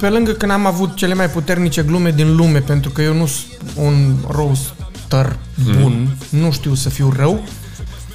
[0.00, 3.26] pe lângă că n-am avut cele mai puternice glume din lume, pentru că eu nu
[3.26, 5.38] sunt un roaster
[5.80, 7.42] bun, nu știu să fiu rău,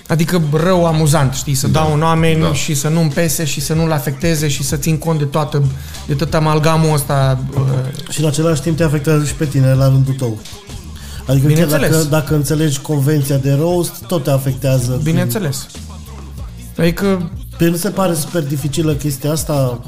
[0.07, 2.53] adică rău amuzant, știi, să dau în oameni da.
[2.53, 5.63] și să nu-mi pese și să nu-l afecteze și să țin cont de toată,
[6.07, 7.39] de tot amalgamul ăsta.
[7.53, 7.61] uh,
[8.09, 10.37] Și în același timp te afectează și pe tine la rândul tău.
[11.27, 11.89] Adică chiar Bineînțeles.
[11.89, 14.99] dacă, dacă înțelegi convenția de roast, tot te afectează.
[15.03, 15.65] Bineînțeles.
[16.77, 19.81] Adică, Păi nu se pare super dificilă chestia asta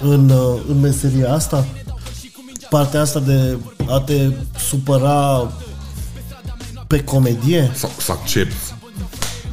[0.00, 1.64] în, uh, în meseria asta?
[2.70, 3.56] Partea asta de
[3.90, 4.30] a te
[4.68, 5.52] supăra
[6.86, 7.70] pe comedie?
[7.74, 8.74] Sau să accepti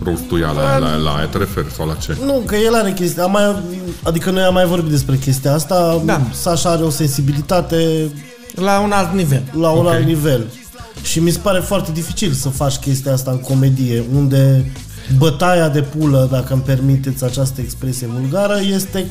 [0.04, 2.18] rostuiala la, la, la aia te referi sau la ce?
[2.26, 3.56] Nu, că el are chestia, am mai,
[4.04, 6.22] adică noi am mai vorbit despre chestia asta, Da.
[6.34, 8.10] Sasha are o sensibilitate
[8.56, 9.44] la un alt nivel.
[9.60, 9.92] la un Ok.
[9.94, 10.46] alt nivel.
[11.02, 14.72] Și mi se pare foarte dificil să faci chestia asta în comedie, unde
[15.18, 19.06] bătaia de pulă, dacă îmi permiteți această expresie vulgară, este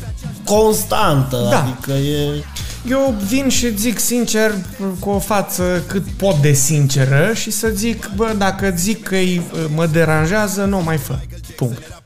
[0.44, 1.46] constantă.
[1.50, 1.62] Da.
[1.62, 2.44] Adică e...
[2.88, 4.54] Eu vin și zic sincer,
[4.98, 9.42] cu o față cât pot de sinceră și să zic, bă, dacă zic că îi
[9.74, 11.18] mă deranjează, nu o mai fă.
[11.56, 12.02] Punct.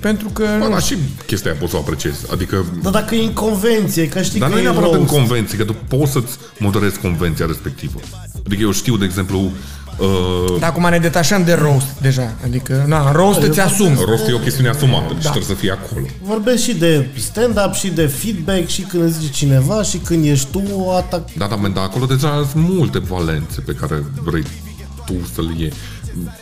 [0.00, 0.44] Pentru că...
[0.58, 0.96] Bă, nu dar și
[1.26, 2.18] chestia aia poți să o apreciezi.
[2.32, 4.96] Adică Dar dacă e în convenție, că știi Dar că nu e e neapărat în
[4.96, 5.12] roast.
[5.12, 8.00] convenție, că tu poți să-ți moderezi convenția respectivă.
[8.46, 9.50] Adică eu știu, de exemplu,
[9.98, 12.32] uh, Dar acum ne detașăm de roast deja.
[12.44, 13.98] Adică, na, roast îți asumi.
[14.06, 15.14] rost e o chestiune asumată Da.
[15.14, 16.06] și trebuie să fie acolo.
[16.22, 20.46] Vorbesc și de stand-up, și de feedback, și când îți zice cineva, și când ești
[20.50, 21.32] tu, atac...
[21.36, 24.44] Da, da, man, dar acolo deja sunt multe valențe pe care vrei
[25.06, 25.72] tu să le iei.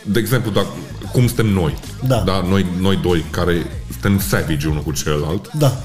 [0.05, 0.67] De exemplu, dacă,
[1.11, 1.73] cum suntem noi.
[2.07, 2.23] Da.
[2.25, 5.49] da noi, noi doi care suntem savage unul cu celălalt.
[5.53, 5.77] Da.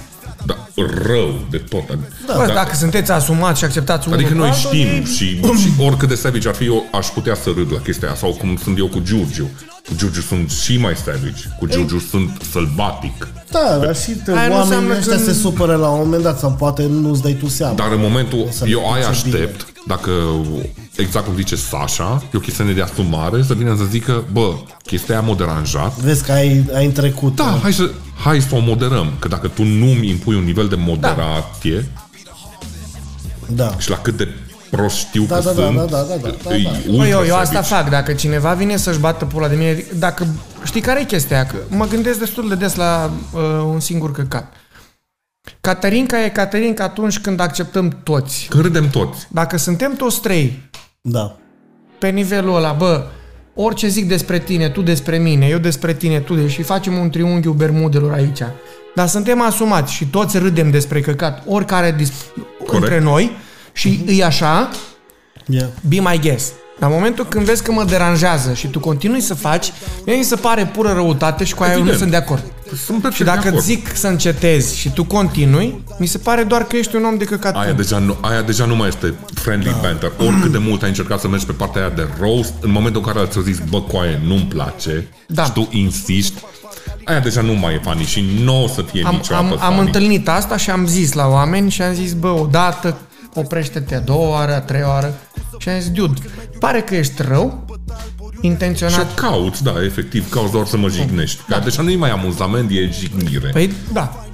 [0.44, 0.56] Da,
[1.04, 1.98] rău de tot.
[2.26, 5.72] Bă, dacă sunteți asumați și acceptați unul Adică cu noi altul, știm e- și, și
[5.80, 8.16] oricât de savage ar fi, eu aș putea să râd la chestia aia.
[8.16, 9.50] Sau cum sunt eu cu Giurgiu.
[9.98, 11.42] Juju sunt și mai savage.
[11.58, 13.28] Cu Juju sunt sălbatic.
[13.50, 16.22] Da, dar și te, Aia nu oamenii înseamnă ăștia că- se supără la un moment
[16.22, 17.74] dat sau poate nu-ți dai tu seama.
[17.74, 19.36] Dar în momentul, să eu aia ce bine.
[19.36, 20.10] aștept, dacă,
[20.96, 25.18] exact cum zice Sasha, e o chestiune de asumare, să vină să zică, bă, chestia
[25.18, 27.34] aia m-a deranjat, Vezi că ai, ai în trecut.
[27.36, 27.90] da, hai să,
[28.24, 31.88] hai să o moderăm, că dacă tu nu-mi impui un nivel de moderație
[33.48, 33.74] da.
[33.78, 34.28] și la cât de
[34.70, 36.70] prost știu Da, că da, da, sunt, da, da, da, da, da, îi da.
[36.70, 37.74] ultra Bă, eu, eu asta savage.
[37.74, 37.90] fac.
[37.90, 40.26] Dacă cineva vine să-și bată pula de mine, dacă...
[40.64, 41.46] Știi care e chestia?
[41.46, 44.52] Că mă gândesc destul de des la uh, un singur căcat.
[45.60, 48.46] Caterinca e Caterinca atunci când acceptăm toți.
[48.48, 49.26] Când râdem toți.
[49.28, 50.68] Dacă suntem toți trei
[51.08, 51.36] Da.
[51.98, 53.04] pe nivelul ăla, bă,
[53.54, 57.10] orice zic despre tine, tu despre mine, eu despre tine, tu de și facem un
[57.10, 58.38] triunghiul bermudelor aici.
[58.94, 62.12] Dar suntem asumați și toți râdem despre căcat, oricare dis-
[62.66, 63.30] între noi
[63.72, 64.70] și îi așa,
[65.48, 65.68] Yeah.
[65.88, 66.52] be my guest.
[66.78, 69.72] La momentul când vezi că mă deranjează și tu continui să faci,
[70.06, 72.00] mie mi se pare pură răutate și cu aia eu nu Evident.
[72.00, 72.42] sunt de acord.
[72.84, 73.62] Sunt perfect Și dacă de acord.
[73.62, 77.24] zic să încetezi și tu continui, mi se pare doar că ești un om de
[77.24, 77.56] căcat.
[77.56, 79.76] Aia deja, nu, aia deja nu mai este friendly da.
[79.82, 80.12] banter.
[80.18, 83.12] Oricât de mult ai încercat să mergi pe partea aia de roast, în momentul în
[83.12, 85.44] care ți-o zis, bă, coaie, nu-mi place, Da.
[85.44, 86.42] și tu insisti,
[87.04, 89.72] aia deja nu mai e funny și nu o să fie am, niciodată am, am
[89.74, 89.86] funny.
[89.86, 92.96] întâlnit asta și am zis la oameni și am zis, bă, odată,
[93.34, 95.14] oprește-te a doua oară, a treia oară.
[95.58, 96.20] Și am zis, dude,
[96.58, 97.65] pare că ești rău, Și
[98.40, 99.10] intenționat.
[99.10, 101.40] o cauți, da, efectiv, cauți doar să mă jignești.
[101.48, 101.58] Da.
[101.58, 103.48] Deja nu e mai amuzament, e jignire.
[103.52, 104.24] Păi, da.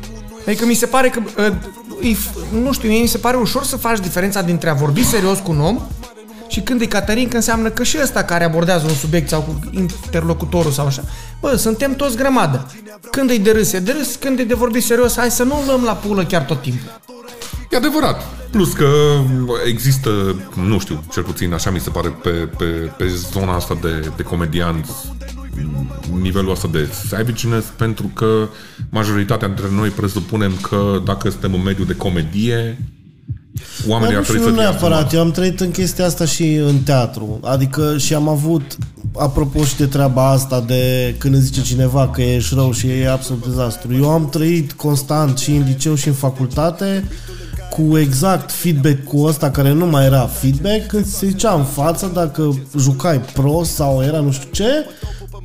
[0.47, 2.17] Adică mi se pare că, uh, e,
[2.63, 5.51] nu știu, mie mi se pare ușor să faci diferența dintre a vorbi serios cu
[5.51, 5.81] un om
[6.49, 9.71] și când e Caterin, că înseamnă că și ăsta care abordează un subiect sau cu
[9.71, 11.03] interlocutorul sau așa.
[11.41, 12.67] Bă, suntem toți grămadă.
[13.11, 15.63] Când e de râs, e de râs, când e de vorbit serios, hai să nu
[15.67, 17.01] luăm la pulă chiar tot timpul.
[17.73, 18.23] E adevărat.
[18.51, 18.89] Plus că
[19.66, 20.11] există,
[20.55, 22.64] nu știu, cel puțin așa mi se pare pe, pe,
[22.97, 24.91] pe zona asta de, de comedianți
[26.23, 28.49] nivelul ăsta de savageness pentru că
[28.91, 32.79] majoritatea dintre noi presupunem că dacă suntem în mediul de comedie
[33.87, 35.14] oamenii Dar ar nu trebui știu să fie neapărat, asumați.
[35.14, 37.41] eu am trăit în chestia asta și în teatru.
[37.43, 38.77] Adică și am avut,
[39.18, 43.11] apropo și de treaba asta de când îți zice cineva că ești rău și e
[43.11, 43.95] absolut dezastru.
[43.95, 47.05] Eu am trăit constant și în liceu și în facultate
[47.77, 52.11] cu exact feedback cu ăsta care nu mai era feedback, când se zicea în față
[52.14, 54.87] dacă jucai prost sau era nu știu ce,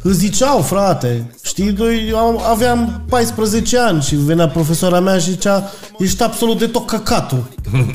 [0.03, 1.75] îți ziceau, frate, știi,
[2.09, 6.86] eu am- aveam 14 ani și venea profesora mea și zicea, ești absolut de tot
[6.88, 7.43] căcatul.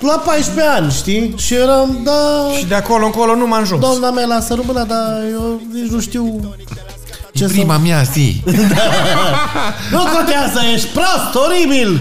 [0.00, 1.34] La 14 ani, știi?
[1.36, 3.78] Și eram, da, Și de acolo încolo nu m-am jos.
[3.80, 6.54] doamna mea, lasă rămâna, dar eu nici nu știu
[7.34, 7.80] ce Prima să...
[7.80, 8.42] mea zi.
[9.92, 12.00] Nu contează, ești prost, oribil!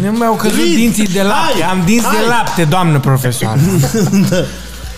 [0.00, 0.74] Nu mi-au căzut Rid!
[0.74, 1.62] dinții de lapte.
[1.62, 1.70] Hai!
[1.70, 2.26] Am dinți de Hai!
[2.28, 3.60] lapte, doamnă profesoară.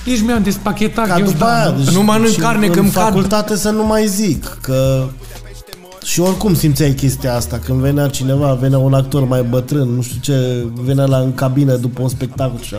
[0.05, 1.07] Nici mi-am despachetat.
[1.09, 3.03] Ca eu, după da, aia, deci, Nu mănânc și carne în când cad.
[3.03, 5.07] facultate să nu mai zic, că...
[6.05, 10.19] Și oricum simțeai chestia asta Când venea cineva, venea un actor mai bătrân Nu știu
[10.21, 12.79] ce, venea la în cabină După un spectacol și a...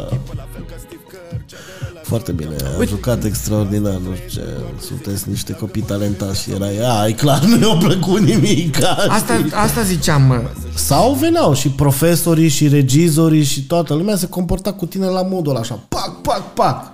[2.06, 4.48] Foarte bine, a jucat extraordinar Nu știu ce,
[4.88, 8.78] sunteți niște copii talentați Și era, ai clar, nu i-a plăcut nimic
[9.08, 10.42] Asta, asta ziceam, mă.
[10.76, 15.52] Sau veneau și profesorii și regizorii Și toată lumea se comporta cu tine la modul
[15.52, 16.92] ăla Așa, pac, pac, pac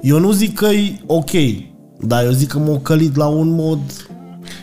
[0.00, 1.30] Eu nu zic că e ok
[2.00, 3.78] Dar eu zic că m-au călit la un mod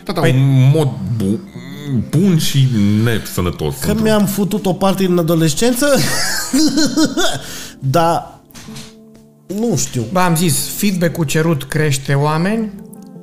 [0.04, 1.40] Da, da, un mod bu-
[2.10, 2.68] bun și
[3.04, 3.74] nesănătos.
[3.80, 5.86] Că mi-am futut o parte din adolescență
[7.78, 8.39] Dar
[9.58, 12.70] Nu știu Ba, am zis, feedback-ul cerut crește oameni,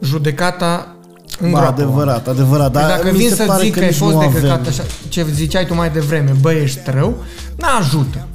[0.01, 0.95] judecata
[1.39, 3.85] Ba, îngroapă adevărat, adevărat Dar Dar dacă mi vin se să pare zic că că
[3.85, 4.41] ai nici fost nu de avem.
[4.41, 7.23] căcat așa, ce ziceai tu mai devreme, bă, ești rău,
[7.55, 8.27] n-ajută.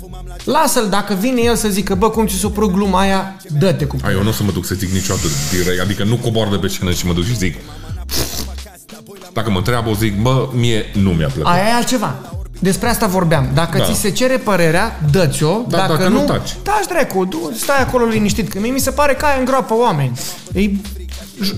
[0.44, 3.96] Lasă-l, dacă vine el să zică, bă, cum ți s-a părut gluma aia, dă-te cu
[4.02, 6.56] Ai, eu nu o să mă duc să zic niciodată direct, adică nu cobor de
[6.56, 7.56] pe scenă și mă duc și zic
[9.32, 11.52] dacă mă întreabă, o zic, bă, mie nu mi-a plăcut.
[11.52, 12.41] Aia e altceva.
[12.62, 13.48] Despre asta vorbeam.
[13.54, 13.84] Dacă Da.
[13.84, 15.60] ți se cere părerea, dă-ți-o.
[15.68, 16.56] Da, dacă, dacă nu, nu, taci.
[16.62, 18.52] taci dracu, du, stai acolo liniștit.
[18.52, 20.18] Că mie mi se pare că aia îngroapă oameni.
[20.52, 20.60] E,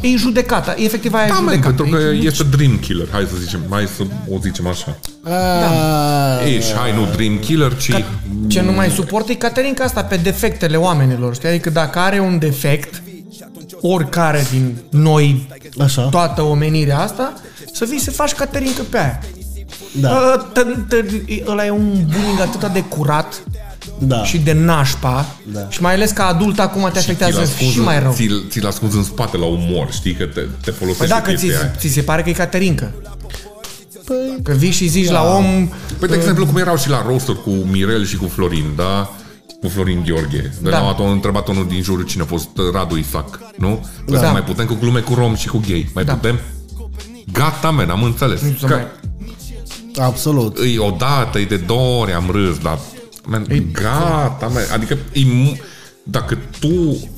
[0.00, 0.74] e judecata.
[0.78, 1.74] Efectiv aia Da, e man, judecata.
[1.82, 4.96] pentru că E- este dream killer, hai să zicem, hai să o zicem așa.
[5.24, 8.04] A, Ești, hai, nu dream killer, ci
[8.46, 11.34] Ce nu mai suportă e Caterinca asta pe defectele oamenilor.
[11.34, 11.48] Știi?
[11.48, 13.02] Adică dacă are un defect,
[13.80, 15.48] oricare din noi,
[15.78, 16.02] Așa.
[16.02, 17.32] toată omenirea asta,
[17.72, 19.20] să vii să faci Caterinca pe aia.
[20.00, 21.04] Da, Ă, tă- tă-
[21.46, 23.42] Ăla e un bullying atât de curat
[23.98, 25.66] da și de nașpa Da.
[25.68, 28.12] și mai ales ca adult acum te ți-l afectează ascunzi, și mai rău.
[28.12, 31.44] ți-l, ți-l ascunzi în spate la umor, știi, că te, te Păi folosește dacă ți,
[31.46, 31.70] chestia aia.
[31.78, 32.90] ți se pare că e Caterinca.
[34.04, 35.68] Păi, Că vii și zici la om
[35.98, 39.10] Păi, de exemplu, cum erau și la roster cu Mirel și cu Florin, da?
[39.60, 40.52] cu Florin Gheorghe.
[40.62, 40.94] De Da.
[40.98, 41.04] da.
[41.04, 43.86] a întrebat unul din jur cine a fost Radu Isac, nu?
[44.06, 44.18] Da.
[44.20, 44.30] Da.
[44.30, 45.90] Mai putem cu glume cu rom și cu gay.
[45.94, 46.12] Mai Da.
[46.14, 46.38] putem?
[47.32, 48.40] Gata, men, am înțeles.
[48.40, 48.86] Nu să Că mai...
[49.98, 50.58] Absolut.
[50.58, 52.78] îi odată, e de două ori am râs, dar
[53.24, 54.62] man, gata, man.
[54.72, 55.56] Adică e, mu-
[56.02, 57.08] dacă tu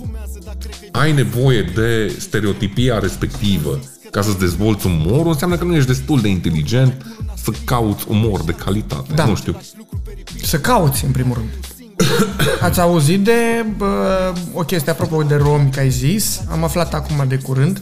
[0.93, 3.79] ai nevoie de stereotipia respectivă
[4.11, 7.07] ca să-ți dezvolți umorul, înseamnă că nu ești destul de inteligent
[7.43, 9.13] să cauți umor de calitate.
[9.15, 9.25] Da.
[9.25, 9.61] Nu știu.
[10.43, 11.49] Să cauți, în primul rând.
[12.61, 16.43] Ați auzit de bă, o chestie apropo de romi că ai zis?
[16.51, 17.81] Am aflat acum de curând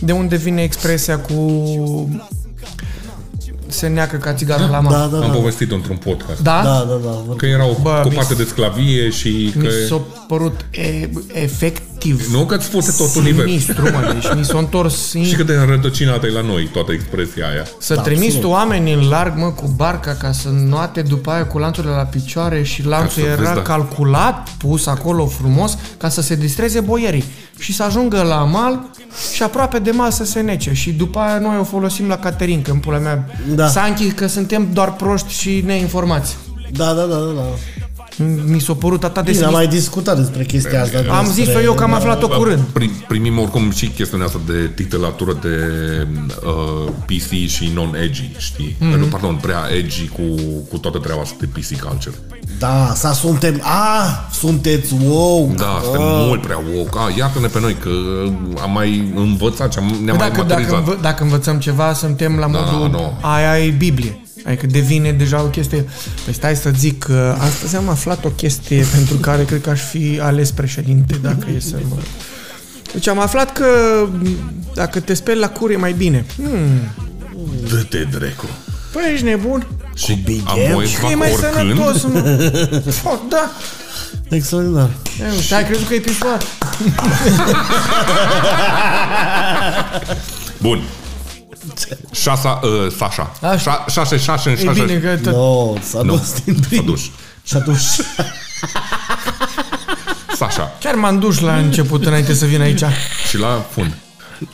[0.00, 1.34] de unde vine expresia cu
[3.66, 4.96] se neacă ca țigarul la masă.
[4.96, 5.36] Da, da, Am da.
[5.36, 6.40] povestit într-un podcast.
[6.42, 6.60] Da?
[6.64, 7.34] Da, da, da.
[7.36, 9.58] Că erau Bă, cu mi parte s- de sclavie și că...
[9.58, 13.48] Mi s-a părut e, efectiv Nu că îți fute tot universul.
[13.48, 15.24] sinistru, mă, deci mi s-a întors in...
[15.24, 17.66] Și cât de înrădăcinată e la noi toată expresia aia.
[17.78, 18.52] Să Da, trimiți tu absolut.
[18.56, 22.62] oameni în larg, mă, cu barca ca să noate după aia cu lanțurile la picioare
[22.62, 23.62] și lanțul să era vezi, da.
[23.62, 27.24] calculat, pus acolo frumos, ca să se distreze boierii
[27.64, 28.80] și să ajungă la mal
[29.34, 30.72] și aproape de mal să se nece.
[30.72, 33.68] Și după aia noi o folosim la Caterin, că în pula mea Da.
[33.68, 36.36] Sanchi, că suntem doar proști și neinformați.
[36.72, 37.32] Da, da, da, da.
[37.36, 37.42] da.
[38.46, 39.56] Mi s-a părut atât de Bine, am sinistru.
[39.56, 40.98] mai discutat despre chestia asta.
[41.10, 42.60] Am despre- zis-o eu că am aflat-o curând.
[42.72, 45.56] Pri- primim oricum și chestiunea asta de titulatură de
[46.44, 48.76] uh, PC și non-edgy, știi?
[48.80, 49.06] Mhm.
[49.06, 49.10] Mm-hmm.
[49.10, 50.22] Pardon, prea edgy cu,
[50.70, 52.14] cu toată treaba asta de PC culture.
[52.58, 53.60] Da, sa suntem...
[53.62, 55.52] A, sunteți wow.
[55.56, 56.98] Da, suntem mult prea woke.
[57.08, 57.88] Ah, iartă-ne pe noi că
[58.62, 60.78] am mai învățat și am, ne-am mai Păi Dacă, dacă, maturizat.
[60.78, 63.12] învă, dacă învățăm ceva, suntem la Da, modul nu.
[63.20, 64.18] aia e Biblie.
[64.46, 65.84] Adică devine deja o chestie...
[66.24, 69.80] Păi stai să zic că astăzi am aflat o chestie pentru care cred că aș
[69.80, 71.96] fi ales președinte dacă e să mă...
[72.92, 73.66] Deci am aflat că
[74.74, 76.24] dacă te speli la cur e mai bine.
[76.36, 76.78] Hmm,
[77.68, 78.44] Dă-te drecu.
[78.92, 79.66] păi ești nebun?
[79.94, 81.52] Și Big am M voie să E fac mai oricând.
[81.54, 82.90] sănătos, mă.
[82.90, 83.50] Foc, da.
[84.28, 84.90] Extraordinar.
[85.20, 86.38] E, uite, ai crezut că e pisoar.
[90.58, 90.82] Bun.
[92.12, 93.32] Șasa, uh, Sasha.
[93.40, 93.84] Așa.
[93.84, 94.80] Șa- Șase, șase, în E șase.
[94.84, 95.32] bine că tot...
[95.32, 96.84] No, s-a Nu, dus din s-a prim.
[96.84, 97.00] dus.
[97.42, 98.00] S-a dus.
[100.36, 100.72] Sasha.
[100.80, 102.82] Chiar m-am dus la început înainte să vin aici.
[103.28, 103.94] Și la fund.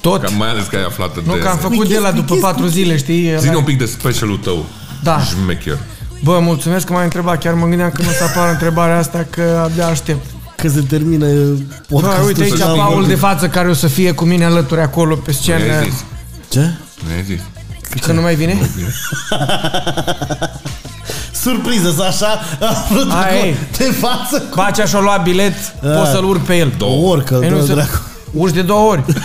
[0.01, 0.23] Tot.
[0.23, 1.21] Că mai ales că ai aflat de...
[1.25, 3.35] Nu, că am făcut de la după patru zile, știi?
[3.39, 4.67] Zine un pic de specialul tău.
[5.03, 5.21] Da.
[5.23, 5.79] Șmecher.
[6.23, 7.39] Bă, mulțumesc că m-ai întrebat.
[7.43, 10.27] Chiar mă gândeam când o să apară întrebarea asta, că abia aștept.
[10.57, 11.55] Că se termină Bă,
[11.89, 12.27] podcastul.
[12.27, 13.09] uite aici și n-am Paul vorbit.
[13.09, 15.77] de față care o să fie cu mine alături acolo pe Nu scenă.
[15.79, 16.05] ai zis.
[16.49, 16.71] Ce?
[17.05, 17.40] Nu ai zis.
[18.07, 18.59] Că nu mai vine?
[21.42, 23.57] Surpriză, să așa a vrut Aia acolo e.
[23.76, 24.42] de față.
[24.55, 25.55] Bacea și-a luat bilet,
[25.96, 26.72] poți să-l urc pe el.
[26.78, 27.72] Două ori, că Ei, nu dă se...
[27.72, 28.01] dracu.
[28.32, 29.05] Urci de două ori.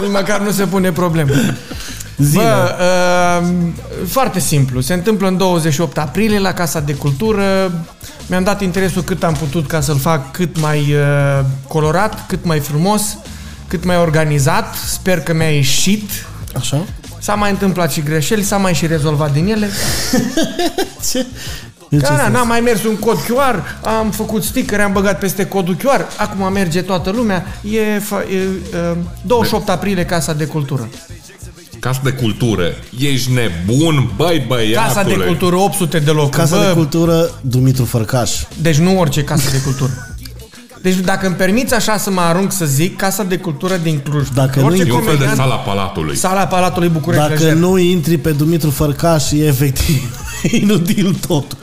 [0.00, 1.30] Nici Măcar nu se pune problemă.
[2.16, 2.42] Zile.
[2.42, 2.74] Bă,
[3.40, 3.46] uh,
[4.06, 4.80] foarte simplu.
[4.80, 7.72] Se întâmplă în 28 aprilie la Casa de Cultură.
[8.26, 12.58] Mi-am dat interesul cât am putut ca să-l fac cât mai uh, colorat, cât mai
[12.58, 13.02] frumos,
[13.70, 14.74] cât mai organizat.
[14.74, 16.10] Sper că mi-a ieșit.
[16.56, 16.84] Așa?
[17.18, 19.68] S-a mai întâmplat și greșeli, s-a mai și rezolvat din ele.
[21.10, 21.26] Ce?
[21.88, 22.32] De ce Da, da, sens?
[22.32, 23.62] n-am mai mers un cod QR,
[24.00, 27.46] am făcut sticker, am băgat peste codul QR, acum merge toată lumea.
[27.62, 28.48] E, fa- e
[28.90, 28.96] uh,
[29.26, 30.88] 28 aprilie Casa de Cultură.
[31.78, 32.64] Casă de cultură.
[32.98, 34.86] Ești nebun, băi băiatule.
[34.86, 36.36] Casa de Cultură, 800 de locuri.
[36.36, 38.30] Casa Bă, de cultură, Dumitru Fărcaș.
[38.62, 40.09] Deci nu orice casă de cultură.
[40.82, 44.28] Deci dacă îmi permiți așa să mă arunc să zic, Casa de Cultură din Cluj.
[44.34, 46.16] Dacă orice nu E un fel de comediant- sala palatului.
[46.16, 47.56] Sala Palatului București Dacă Lejer.
[47.56, 50.18] nu intri pe Dumitru Fărcaș, e efectiv
[50.62, 51.56] inutil tot.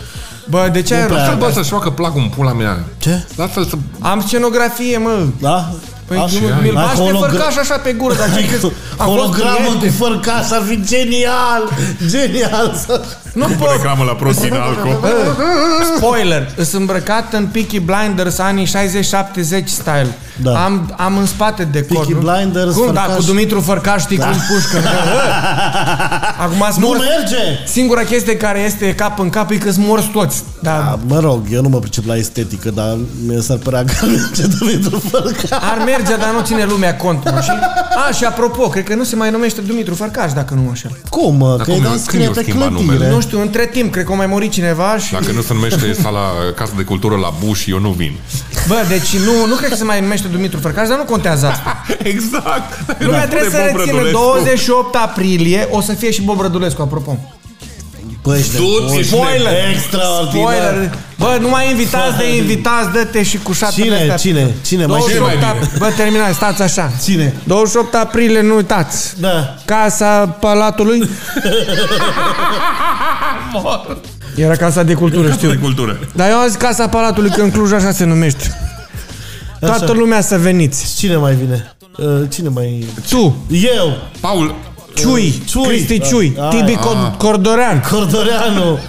[0.49, 1.17] Bă, de ce ai Nu prea.
[1.23, 1.39] rugat?
[1.39, 2.83] Lasă-l bă să-și facă placul în pula mea.
[2.97, 3.25] Ce?
[3.35, 3.75] Lasă-l să...
[3.99, 5.25] Am scenografie, mă.
[5.39, 5.71] Da?
[6.05, 6.35] Păi Așa.
[6.39, 8.65] mi- mi-l Hai, bași pe hologra- fărcaș așa pe gură, dar ce crezi?
[8.65, 9.89] Am fost Hologramă cu cliente.
[9.89, 11.63] Fărcaș ar fi genial!
[12.09, 12.73] Genial!
[13.41, 13.71] Să- Nu Pune pot.
[13.71, 14.89] reclamă la Prostinalco.
[15.97, 18.69] Spoiler, sunt îmbrăcat în Peaky Blinders anii 60-70
[19.65, 20.17] style.
[20.41, 20.63] Da.
[20.63, 21.97] Am, am în spate de cod.
[21.97, 22.19] Peaky nu?
[22.19, 23.15] Blinders, Cum, da, Fărcaș.
[23.17, 24.77] cu Dumitru Fărcaș, știi cum pușcă.
[26.43, 26.99] Acum ați Nu mors.
[26.99, 27.43] merge!
[27.65, 30.43] Singura chestie care este cap în cap e că-s morți toți.
[30.59, 30.71] Da.
[30.71, 34.57] Da, mă rog, eu nu mă pricep la estetică, dar mi s-ar părea că merge
[34.59, 35.49] Dumitru Fărcaș.
[35.51, 37.23] Ar merge, dar nu ține lumea cont.
[37.31, 37.49] mă, Și,
[38.09, 40.91] a, și apropo, cred că nu se mai numește Dumitru Fărcaș, dacă nu mă înșel.
[41.09, 41.55] Cum, mă?
[41.57, 42.85] Că cum e i-o- dat când scrie i-o pe schimba clădire.
[42.85, 43.09] numele?
[43.09, 45.11] Nu știu, între timp, cred că a mai murit cineva și...
[45.11, 46.19] Dacă nu se numește sala
[46.55, 48.13] Casă de Cultură la Buș, eu nu vin.
[48.67, 51.85] Bă, deci nu, nu cred că se mai numește Dumitru Fărcaș, dar nu contează asta.
[52.13, 52.99] Exact.
[52.99, 53.27] Lumea Da.
[53.27, 54.19] trebuie să Pune Bob rețină Rădulescu.
[54.19, 57.17] 28 aprilie o să fie și Bob Rădulescu, apropo.
[58.27, 58.97] Bă, ești Du-ți, nebun.
[58.97, 59.53] ești Spoiler!
[59.73, 60.53] Extraordinar.
[60.53, 60.97] Spoiler!
[61.17, 64.15] Bă, nu mai invitați de invitați, dă-te și cu șaptele Cine, astea.
[64.15, 64.85] cine, cine?
[64.85, 65.47] Mai 28 știu?
[65.47, 66.91] ap- Bă, terminați, stați așa.
[67.03, 67.33] Cine?
[67.43, 69.21] 28 aprilie, nu uitați.
[69.21, 69.55] Da.
[69.65, 71.09] Casa Palatului.
[74.35, 75.57] Era Casa de Cultură, De știu.
[75.61, 75.99] cultură.
[76.15, 78.57] Dar eu am zis Casa Palatului, că în Cluj așa se numește.
[79.59, 79.93] Toată Așa.
[79.93, 80.95] lumea să veniți.
[80.97, 81.75] Cine mai vine?
[81.97, 82.85] Uh, Cine mai...
[83.09, 83.97] Tu, Eu!
[84.19, 84.55] Paul,
[84.97, 85.67] Ciui, Ciui.
[85.67, 86.79] Cristi Ciui, Ah, Tibi ah.
[86.79, 88.79] Cor- Cordorean, Cordoreanu!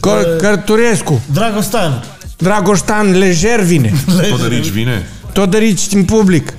[0.00, 2.04] Cor- Cărturescu, Dragostan!
[2.38, 3.92] Dragoștan Lejer vine.
[4.28, 5.08] Todărici vine?
[5.32, 6.52] Todărici în public.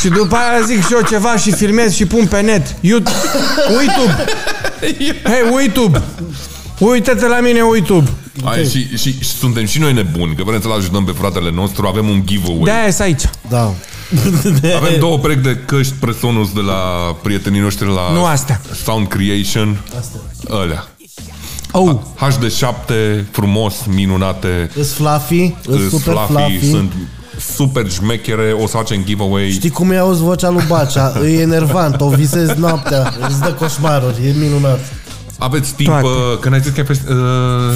[0.00, 2.66] și după aia zic și eu ceva și filmez și pun pe net.
[2.80, 3.16] YouTube.
[3.70, 4.24] YouTube.
[5.24, 6.02] Hei, YouTube.
[6.78, 8.08] Uită-te la mine, YouTube.
[8.42, 11.86] Ai, și, și, și, suntem și noi nebuni, că vrem să-l ajutăm pe fratele nostru,
[11.86, 12.62] avem un giveaway.
[12.64, 13.22] De-aia e aici.
[13.48, 13.74] Da.
[14.76, 16.74] Avem două perechi de căști Presonus de la
[17.22, 18.60] prietenii noștri la Nu astea.
[18.84, 19.80] Sound Creation.
[19.98, 20.20] Astea.
[20.50, 20.88] Alea.
[21.72, 21.94] Oh.
[22.16, 22.92] HD7,
[23.30, 26.70] frumos, minunate, Îs fluffy, îs îs super fluffy, fluffy.
[26.70, 26.92] sunt
[27.54, 29.50] super șmechere, o să facem giveaway.
[29.50, 31.12] Știi cum îi auzi vocea lui Bacea?
[31.24, 34.80] e enervant, o visezi noaptea, îți dă coșmaruri, e minunat.
[35.38, 36.06] Aveți timp, Toate.
[36.06, 37.16] uh, când ai zis că e fest, uh,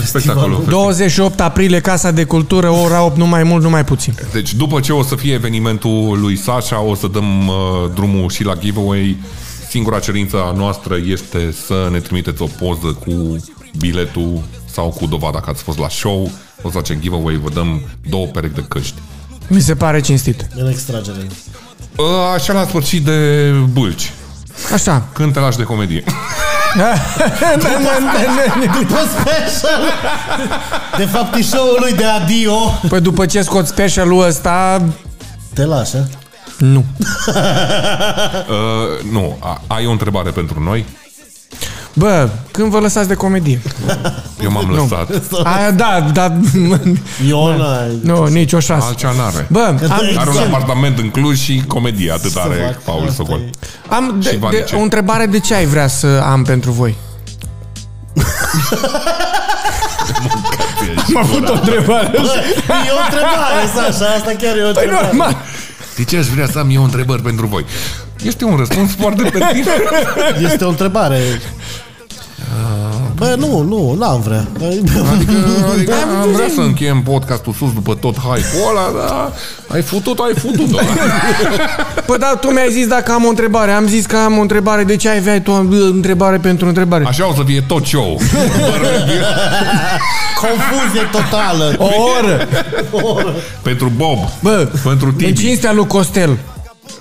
[0.04, 0.64] spectacolul.
[0.68, 4.14] 28 aprilie, Casa de Cultură, ora 8, nu mai mult, nu mai puțin.
[4.32, 7.54] Deci după ce o să fie evenimentul lui Sasha, o să dăm uh,
[7.94, 9.16] drumul și la giveaway.
[9.68, 13.36] Singura cerință a noastră este să ne trimiteți o poză cu
[13.78, 14.42] biletul
[14.72, 16.30] sau cu dovada că ați fost la show.
[16.62, 18.94] O să facem giveaway, vă dăm două perechi de căști.
[19.48, 20.46] Mi se pare cinstit.
[20.56, 21.26] În extragere.
[21.96, 22.04] Uh,
[22.34, 24.12] Așa la sfârșit de bâlci.
[24.72, 25.08] Așa.
[25.12, 26.04] Când te lași de comedie.
[28.80, 29.80] După special!
[30.96, 32.54] De fapt, e show-ul lui de adio.
[32.88, 34.82] Păi după ce scot specialul ăsta,
[35.54, 36.00] Te lași, a?
[36.58, 36.84] nu.
[38.48, 40.86] Uh, nu, a, ai o întrebare pentru noi?
[41.92, 43.60] Bă, când vă lăsați de comedie?
[44.44, 45.10] Eu m-am lăsat.
[45.44, 46.32] A, da, da,
[47.28, 48.86] Iona, nu, nici o șansă.
[48.86, 49.46] Altceva n-are.
[49.50, 53.38] Bă, am, Are un apartament în Cluj și comedie, atât are fac, Paul asta Socol.
[53.40, 53.50] e.
[53.88, 54.74] am de, Și de, Vanice.
[54.76, 56.94] o întrebare de ce ai vrea să am pentru voi?
[61.08, 62.10] Am avut o întrebare.
[62.14, 65.06] E o întrebare, Sasha, asta chiar e o Păi întrebare.
[65.06, 65.36] normal.
[65.98, 67.64] De ce aș vrea să am eu întrebări pentru voi?
[68.22, 69.68] Este un răspuns foarte pertinent.
[70.40, 71.20] Este o întrebare.
[73.18, 74.46] Bă, nu, nu, n-am vrea.
[75.72, 75.92] Adică
[76.22, 79.32] am vrea să încheiem podcastul sus după tot hype-ul ăla, dar
[79.68, 80.80] ai futut, ai futut
[82.06, 83.70] Păi da, tu mi-ai zis dacă am o întrebare.
[83.70, 84.84] Am zis că am o întrebare.
[84.84, 87.04] De ce ai avea tu o întrebare pentru întrebare?
[87.06, 88.20] Așa o să fie tot show.
[90.40, 91.74] Confuzie totală.
[91.78, 91.88] O
[92.18, 92.48] oră.
[93.62, 96.38] pentru Bob, Bă, pentru în Tibi, cinstea lui Costel.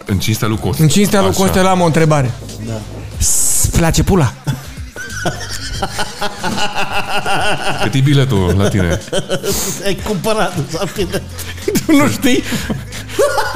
[0.06, 0.84] în cinstea lui Costel.
[0.84, 1.40] În cinstea lui Așa.
[1.42, 2.32] Costel am o întrebare.
[2.68, 2.74] Da.
[3.20, 4.34] Îți place pula?
[7.84, 9.00] Cât e biletul la tine?
[9.86, 11.22] Ai cumpărat rapid.
[11.86, 12.44] Tu nu știi?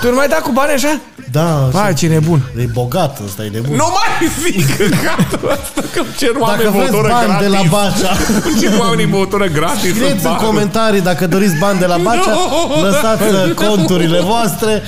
[0.01, 0.99] tu nu mai dai cu bani așa?
[1.31, 2.41] Da, Vai, ce nebun.
[2.57, 3.75] e bogat ăsta, e nebun.
[3.75, 7.69] Nu mai zic gata asta că cer oameni Dacă vreți băutură bani de la gratis.
[8.01, 8.15] Bacea,
[8.61, 9.79] Cer oamenii băutură gratis.
[9.79, 10.37] scrieți în bani.
[10.43, 12.81] comentarii dacă doriți bani de la Bacea, No!
[12.81, 14.81] lăsați uh, conturile voastre.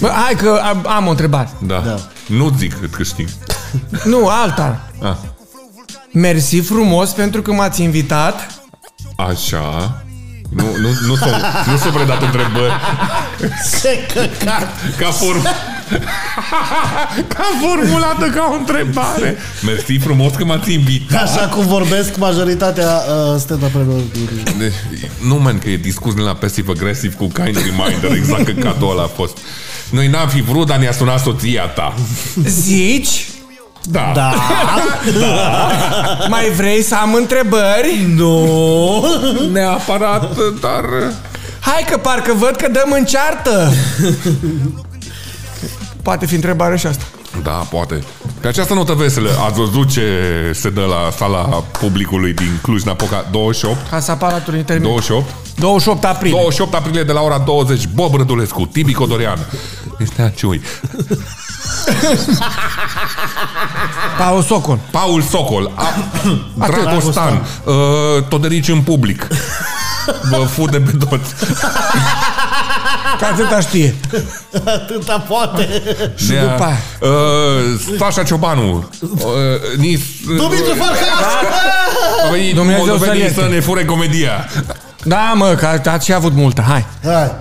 [0.00, 1.50] Bă, hai că am, am o întrebare.
[1.66, 1.82] Da.
[1.86, 1.96] Da.
[2.26, 3.28] Nu zic cât câștig.
[4.04, 4.80] Nu, alta.
[5.02, 5.14] Ah.
[6.16, 8.62] Mersi frumos pentru că m-ați invitat.
[9.16, 10.00] Așa.
[10.50, 11.30] Nu, nu, nu s-au,
[11.70, 12.72] nu s-au predat întrebări
[13.80, 14.68] Ce căcat!
[14.98, 15.42] ca form...
[17.28, 19.36] ca formulată ca o întrebare.
[19.64, 21.22] Mersi frumos că m-ați invitat.
[21.22, 24.00] Așa cum vorbesc majoritatea uh, stand-up-urilor.
[24.58, 24.72] De,
[25.26, 28.88] nu, man, că e discurs de la passive agresiv cu kind reminder, exact că cadou
[28.88, 29.38] ăla a fost.
[29.90, 31.94] Noi n-am fi vrut, dar ne-a sunat soția ta.
[32.44, 33.26] Zici?
[33.90, 34.12] Da.
[34.14, 34.32] Da.
[36.28, 38.06] Mai vrei să am întrebări?
[38.14, 39.04] Nu.
[39.52, 40.84] Neapărat, dar...
[41.60, 43.72] Hai că parcă văd că dăm în ceartă.
[46.02, 47.04] Poate fi întrebare și asta.
[47.42, 48.04] Da, poate.
[48.40, 50.02] Pe această notă veselă, ați văzut ce
[50.54, 51.38] se dă la sala
[51.80, 53.88] publicului din Cluj-Napoca 28?
[53.88, 54.88] Casa Palatului termin.
[54.88, 55.34] 28?
[55.58, 56.38] 28 aprilie.
[56.38, 59.38] 28 aprilie de la ora 20, Bob Rădulescu, Tibi Codorian.
[59.98, 60.60] Este Ciui.
[64.18, 64.78] Paul Socol.
[64.90, 65.86] Paul Socol, a,
[66.66, 67.74] Dragostan, uh,
[68.28, 69.26] Toderici în public.
[70.30, 71.34] Vă fude pe toți.
[73.20, 73.94] Ca atâta știe.
[74.64, 75.82] Atâta poate.
[76.16, 76.78] Și după aia.
[77.00, 78.88] Uh, Sasha Ciobanu.
[79.00, 79.18] Uh,
[79.76, 80.00] Nis,
[80.36, 81.26] Dumitru Farkas!
[82.26, 83.40] a venit Dumnezeu să-l moldovenii ierte.
[83.40, 84.48] să ne fure comedia.
[85.06, 86.60] Da, mă, că ați și avut multă.
[86.68, 86.86] Hai.
[87.04, 87.32] Hai.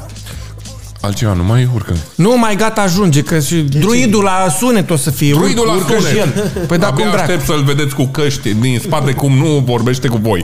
[1.02, 1.94] Altceva, nu mai urcă.
[2.16, 5.34] Nu, mai gata, ajunge, că și druidul la sunet o să fie.
[5.34, 6.12] Druidul la urcă sunet.
[6.12, 6.52] și el.
[6.68, 7.32] Păi da, Abia cum dracu.
[7.32, 10.44] aștept să-l vedeți cu căști din spate cum nu vorbește cu voi.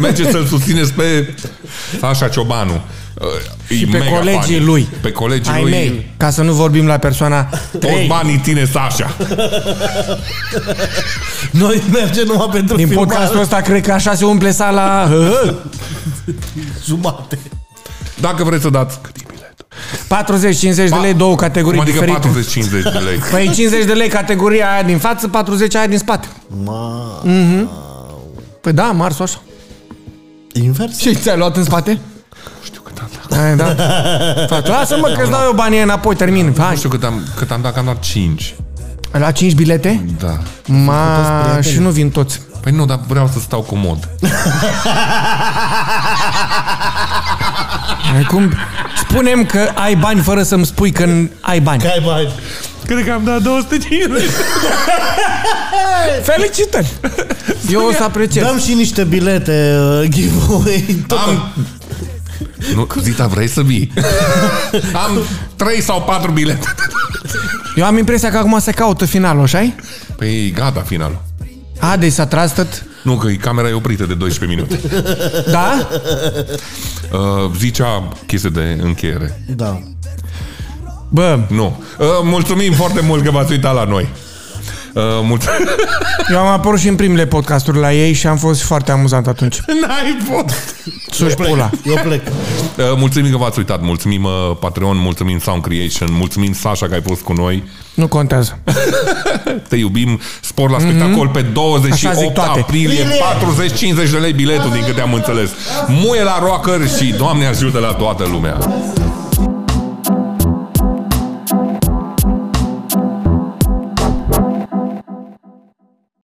[0.00, 1.34] Mergeți să-l susțineți pe
[2.00, 2.80] Sasha Ciobanu.
[3.20, 3.26] Uh,
[3.68, 4.64] Și e pe mega colegii funny.
[4.64, 4.88] lui.
[5.00, 5.70] Pe colegii Ai lui.
[5.70, 8.06] mei, ca să nu vorbim la persoana Toți 3.
[8.06, 9.16] banii tine Sasha.
[11.50, 13.08] Noi mergem numai pentru Din filmare.
[13.08, 15.08] podcastul ăsta cred că așa se umple sala
[16.86, 17.38] Jumate.
[18.20, 19.66] Dacă vreți să dați cât e biletul?
[20.86, 22.88] 40-50 de lei, două categorii Cum adică diferite.
[22.88, 23.16] 40-50 de lei?
[23.30, 26.26] Păi 50 de lei categoria aia din față, 40 aia din spate.
[26.64, 27.22] Ma...
[28.60, 29.42] Păi da, mars așa.
[30.52, 30.98] Invers?
[30.98, 31.98] Ce ți-ai luat în spate?
[33.28, 33.78] Nu știu cât am dat.
[33.78, 34.46] Ai, da.
[34.46, 36.52] Frate, lasă-mă că îți dau eu banii înapoi, termin.
[36.56, 36.76] Nu Hai.
[36.76, 38.54] știu cât am, cât am dat, că am dat 5.
[39.12, 40.04] La 5 bilete?
[40.18, 40.38] Da.
[40.66, 42.40] Ma, și nu vin toți.
[42.60, 44.08] Păi nu, dar vreau să stau comod.
[48.28, 48.52] Cum
[48.96, 51.08] spunem că ai bani fără să-mi spui că
[51.40, 51.82] ai bani.
[51.82, 52.28] Că ai bani.
[52.86, 54.22] Cred că am dat 250.
[56.22, 56.92] Felicitări!
[57.70, 58.44] Eu o să apreciez.
[58.44, 61.04] Dăm și niște bilete uh, giveaway.
[61.06, 61.52] Tot Am...
[62.74, 63.92] Nu, Zita, vrei să vii?
[65.06, 65.18] Am
[65.56, 66.74] 3 sau 4 bilete.
[67.76, 69.74] Eu am impresia că acum se caută finalul, așa
[70.16, 71.22] Păi gata finalul.
[71.78, 72.86] A, deci s-a tras tot.
[73.02, 74.80] Nu, că camera e oprită de 12 minute.
[75.50, 75.88] Da?
[77.12, 79.44] Uh, zicea chestie de încheiere.
[79.56, 79.80] Da.
[81.08, 81.82] Bă, Nu.
[81.98, 84.08] Uh, mulțumim foarte mult că v-ați uitat la noi.
[84.94, 85.68] Uh, mulțumim.
[86.32, 89.56] eu am apărut și în primele podcasturi la ei și am fost foarte amuzant atunci.
[89.80, 90.74] N-ai fost.
[91.10, 91.70] Suși pula.
[91.84, 92.26] Eu plec.
[92.26, 93.82] Uh, mulțumim că v-ați uitat.
[93.82, 94.30] Mulțumim uh,
[94.60, 97.62] Patreon, mulțumim Sound Creation, mulțumim Sasha că ai fost cu noi.
[97.94, 98.58] Nu contează.
[99.68, 100.20] Te iubim.
[100.40, 101.60] Spor la spectacol pe Mhm.
[101.92, 102.60] Așa zic 28 toate.
[102.60, 103.06] aprilie.
[104.06, 105.50] 40-50 de lei biletul, din câte am înțeles.
[105.86, 108.58] Muie la rocker și Doamne ajută la toată lumea.